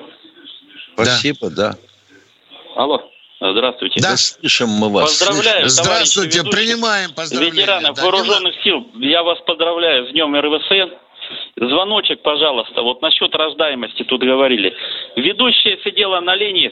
Спасибо, 0.93 1.49
да. 1.49 1.76
Алло. 2.76 3.10
Здравствуйте. 3.39 4.01
Да, 4.01 4.16
слышим 4.16 4.70
мы 4.70 4.89
вас. 4.89 5.20
Поздравляю, 5.20 5.68
Здравствуйте, 5.68 6.39
ведущих, 6.39 6.58
принимаем 6.58 7.14
поздравления. 7.14 7.58
Ветеранов 7.58 7.95
да, 7.95 8.03
вооруженных 8.03 8.56
сил, 8.64 8.88
я 8.95 9.24
вас 9.24 9.39
поздравляю 9.45 10.08
с 10.08 10.12
Днем 10.12 10.36
РВСН. 10.36 10.95
Звоночек, 11.58 12.22
пожалуйста. 12.22 12.82
Вот 12.82 13.01
насчет 13.01 13.36
рождаемости 13.36 14.03
тут 14.03 14.22
говорили. 14.22 14.74
Ведущая 15.16 15.80
сидела 15.84 16.22
на 16.22 16.36
линии 16.36 16.72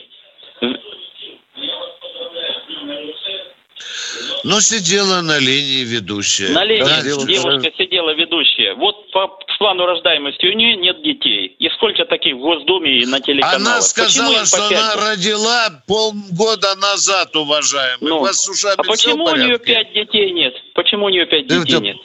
ну, 4.44 4.60
сидела 4.60 5.20
на 5.20 5.38
линии 5.38 5.84
ведущая. 5.84 6.50
На 6.50 6.64
линии 6.64 6.84
да, 6.84 7.02
девушка 7.02 7.72
сидела 7.76 8.14
ведущая. 8.14 8.74
Вот 8.74 9.10
по 9.10 9.28
плану 9.58 9.86
рождаемости 9.86 10.46
у 10.46 10.52
нее 10.52 10.76
нет 10.76 11.02
детей. 11.02 11.56
И 11.58 11.68
сколько 11.70 12.04
таких 12.04 12.34
в 12.34 12.38
Госдуме 12.38 12.98
и 12.98 13.06
на 13.06 13.20
телеканалах? 13.20 13.60
Она 13.60 13.80
сказала, 13.80 14.44
что 14.44 14.66
она 14.66 14.96
родила 14.96 15.82
полгода 15.86 16.74
назад, 16.76 17.34
уважаемый. 17.34 18.08
Ну, 18.08 18.20
Вас 18.20 18.48
а 18.76 18.82
почему 18.82 19.24
у 19.24 19.36
нее 19.36 19.58
пять 19.58 19.92
детей 19.92 20.30
нет? 20.32 20.54
Почему 20.74 21.06
у 21.06 21.08
нее 21.08 21.26
пять 21.26 21.46
детей 21.46 21.76
Это... 21.76 21.82
нет? 21.82 21.96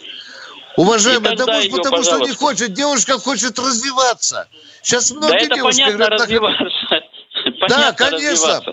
Уважаемый, 0.78 1.36
да 1.36 1.46
может, 1.46 1.72
потому 1.72 1.98
пожалуйста. 1.98 2.16
что 2.16 2.26
не 2.26 2.36
хочет. 2.36 2.74
Девушка 2.74 3.20
хочет 3.20 3.60
развиваться. 3.60 4.48
Сейчас 4.82 5.12
многие 5.12 5.48
да 5.48 5.56
девушки 5.56 5.82
это 5.82 5.92
понятно, 5.92 6.08
говорят, 6.08 6.22
развиваться. 6.22 7.06
да, 7.68 7.92
конечно. 7.92 8.64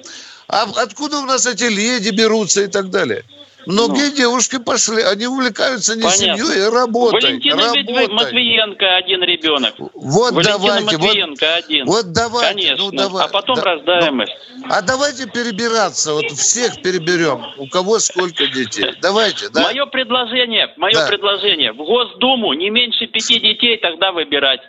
А 0.48 0.62
откуда 0.76 1.18
у 1.18 1.24
нас 1.24 1.46
эти 1.46 1.64
леди 1.64 2.10
берутся 2.10 2.62
и 2.62 2.68
так 2.68 2.90
далее? 2.90 3.24
Многие 3.66 4.10
ну. 4.10 4.16
девушки 4.16 4.58
пошли, 4.58 5.02
они 5.02 5.26
увлекаются 5.26 5.96
не 5.96 6.02
Понятно. 6.02 6.44
семьей, 6.44 6.68
а 6.68 6.70
работой. 6.70 7.20
Валентина 7.20 7.64
работой. 7.64 8.08
Матвиенко 8.08 8.96
один 8.96 9.22
ребенок. 9.24 9.74
Вот 9.78 10.34
Валентина 10.34 10.58
давайте. 10.58 10.98
Матвиенко 10.98 11.46
вот, 11.46 11.64
один. 11.64 11.86
Вот 11.86 12.12
давайте. 12.12 12.48
Ну, 12.48 12.54
Конечно. 12.54 12.84
Ну, 12.84 12.90
давай, 12.92 13.24
а 13.24 13.28
потом 13.28 13.56
да, 13.56 13.62
рождаемость. 13.62 14.32
Ну, 14.56 14.66
а 14.70 14.82
давайте 14.82 15.26
перебираться, 15.26 16.12
вот 16.12 16.30
всех 16.30 16.80
переберем. 16.80 17.44
У 17.58 17.66
кого 17.66 17.98
сколько 17.98 18.46
детей. 18.46 18.94
Давайте, 19.02 19.48
да? 19.48 19.64
Мое 19.64 19.84
предложение, 19.86 20.72
мое 20.76 20.94
да. 20.94 21.08
предложение. 21.08 21.72
В 21.72 21.78
Госдуму 21.78 22.52
не 22.52 22.70
меньше 22.70 23.08
пяти 23.08 23.40
детей 23.40 23.78
тогда 23.78 24.12
выбирать. 24.12 24.60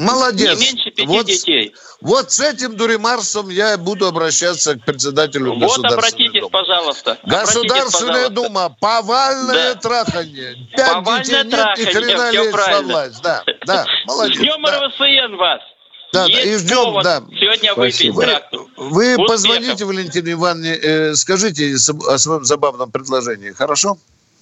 Молодец. 0.00 0.58
Не 0.58 0.66
меньше 0.66 0.90
пяти 0.90 1.06
вот, 1.06 1.26
детей. 1.26 1.74
Вот 2.00 2.32
с 2.32 2.40
этим 2.40 2.74
дуримарсом 2.74 3.50
я 3.50 3.76
буду 3.76 4.06
обращаться 4.06 4.76
к 4.76 4.84
председателю 4.84 5.50
вот 5.50 5.60
Государственной 5.60 5.94
обратитесь, 5.94 6.40
Думы. 6.40 6.50
пожалуйста. 6.50 7.18
Государственная 7.24 8.26
обратитесь, 8.26 8.34
Дума. 8.34 8.76
Повальное 8.80 9.74
да. 9.74 9.80
трахание. 9.80 10.56
Пять 10.74 10.92
Повальное 10.92 11.22
детей 11.24 11.44
нет, 11.44 11.50
трахание, 11.50 11.86
ни 11.86 11.90
хрена 11.92 12.30
лезть 12.30 12.52
во 12.56 12.80
власть. 12.80 13.22
Да, 13.22 13.44
да, 13.66 13.86
молодец. 14.06 14.36
Ждем 14.38 14.62
да. 14.62 14.80
РВСН 14.80 15.36
вас. 15.36 15.60
Да, 16.12 16.24
Есть 16.24 16.46
и 16.46 16.56
ждем, 16.56 17.02
да. 17.02 17.22
Сегодня 17.38 17.74
выпить. 17.74 18.10
Вы, 18.76 19.16
вы 19.16 19.26
позвоните 19.26 19.84
Валентине 19.84 20.32
Ивановне, 20.32 20.74
э, 20.74 21.14
скажите 21.14 21.74
о 21.74 22.18
своем 22.18 22.44
забавном 22.44 22.90
предложении, 22.90 23.50
хорошо? 23.50 23.96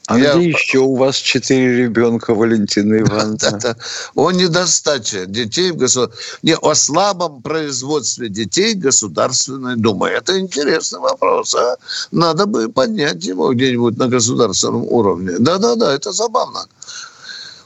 А 0.08 0.18
я... 0.18 0.34
где 0.34 0.48
еще 0.48 0.78
у 0.78 0.96
вас 0.96 1.16
четыре 1.16 1.82
ребенка, 1.82 2.34
Валентина 2.34 2.98
Ивановна? 3.00 3.76
О 4.14 4.30
недостаче 4.30 5.26
детей 5.26 5.70
в 5.70 5.76
государстве. 5.76 6.38
Не, 6.42 6.56
о 6.56 6.74
слабом 6.74 7.42
производстве 7.42 8.30
детей 8.30 8.72
Государственной 8.72 9.76
Думы. 9.76 10.08
Это 10.08 10.40
интересный 10.40 11.00
вопрос. 11.00 11.54
А? 11.54 11.76
Надо 12.10 12.46
бы 12.46 12.70
поднять 12.70 13.22
его 13.22 13.52
где-нибудь 13.52 13.98
на 13.98 14.08
государственном 14.08 14.84
уровне. 14.84 15.38
Да-да-да, 15.38 15.94
это 15.94 16.10
забавно. 16.12 16.64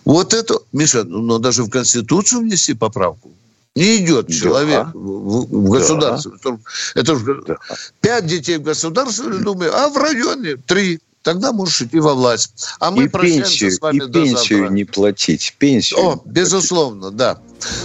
Вот 0.04 0.34
это, 0.34 0.58
Миша, 0.72 1.04
ну, 1.04 1.38
даже 1.38 1.62
в 1.62 1.70
Конституцию 1.70 2.40
внести 2.40 2.74
поправку. 2.74 3.30
Не 3.76 3.98
идет 3.98 4.26
да. 4.26 4.34
человек 4.34 4.86
в, 4.94 5.46
в 5.46 5.70
государстве. 5.70 6.32
Да. 6.42 6.58
Это 6.96 7.16
же 7.16 7.42
да. 7.46 7.56
пять 8.00 8.26
детей 8.26 8.58
в 8.58 8.62
Государственной 8.62 9.38
Думе, 9.38 9.68
а 9.68 9.88
в 9.88 9.96
районе 9.96 10.56
три 10.56 10.98
тогда 11.22 11.52
можешь 11.52 11.82
идти 11.82 11.98
во 12.00 12.14
власть. 12.14 12.52
А 12.78 12.90
мы 12.90 13.04
и 13.04 13.08
пенсию, 13.08 13.70
с 13.70 13.80
вами 13.80 13.96
и 13.96 14.00
до 14.00 14.12
пенсию 14.12 14.58
завтра. 14.60 14.74
не 14.74 14.84
платить. 14.84 15.54
Пенсию. 15.58 16.00
О, 16.00 16.22
безусловно, 16.24 17.10
платить. 17.10 17.18
да. 17.18 17.38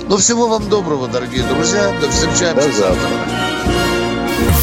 Ну, 0.09 0.17
всего 0.17 0.47
вам 0.47 0.69
доброго, 0.69 1.07
дорогие 1.07 1.43
друзья. 1.43 1.93
До 2.01 2.09
встречаемся 2.09 2.67
до 2.67 2.71
завтра. 2.71 3.09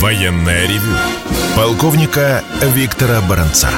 Военная 0.01 0.67
ревю. 0.67 0.97
Полковника 1.57 2.43
Виктора 2.61 3.21
Баранца. 3.23 3.71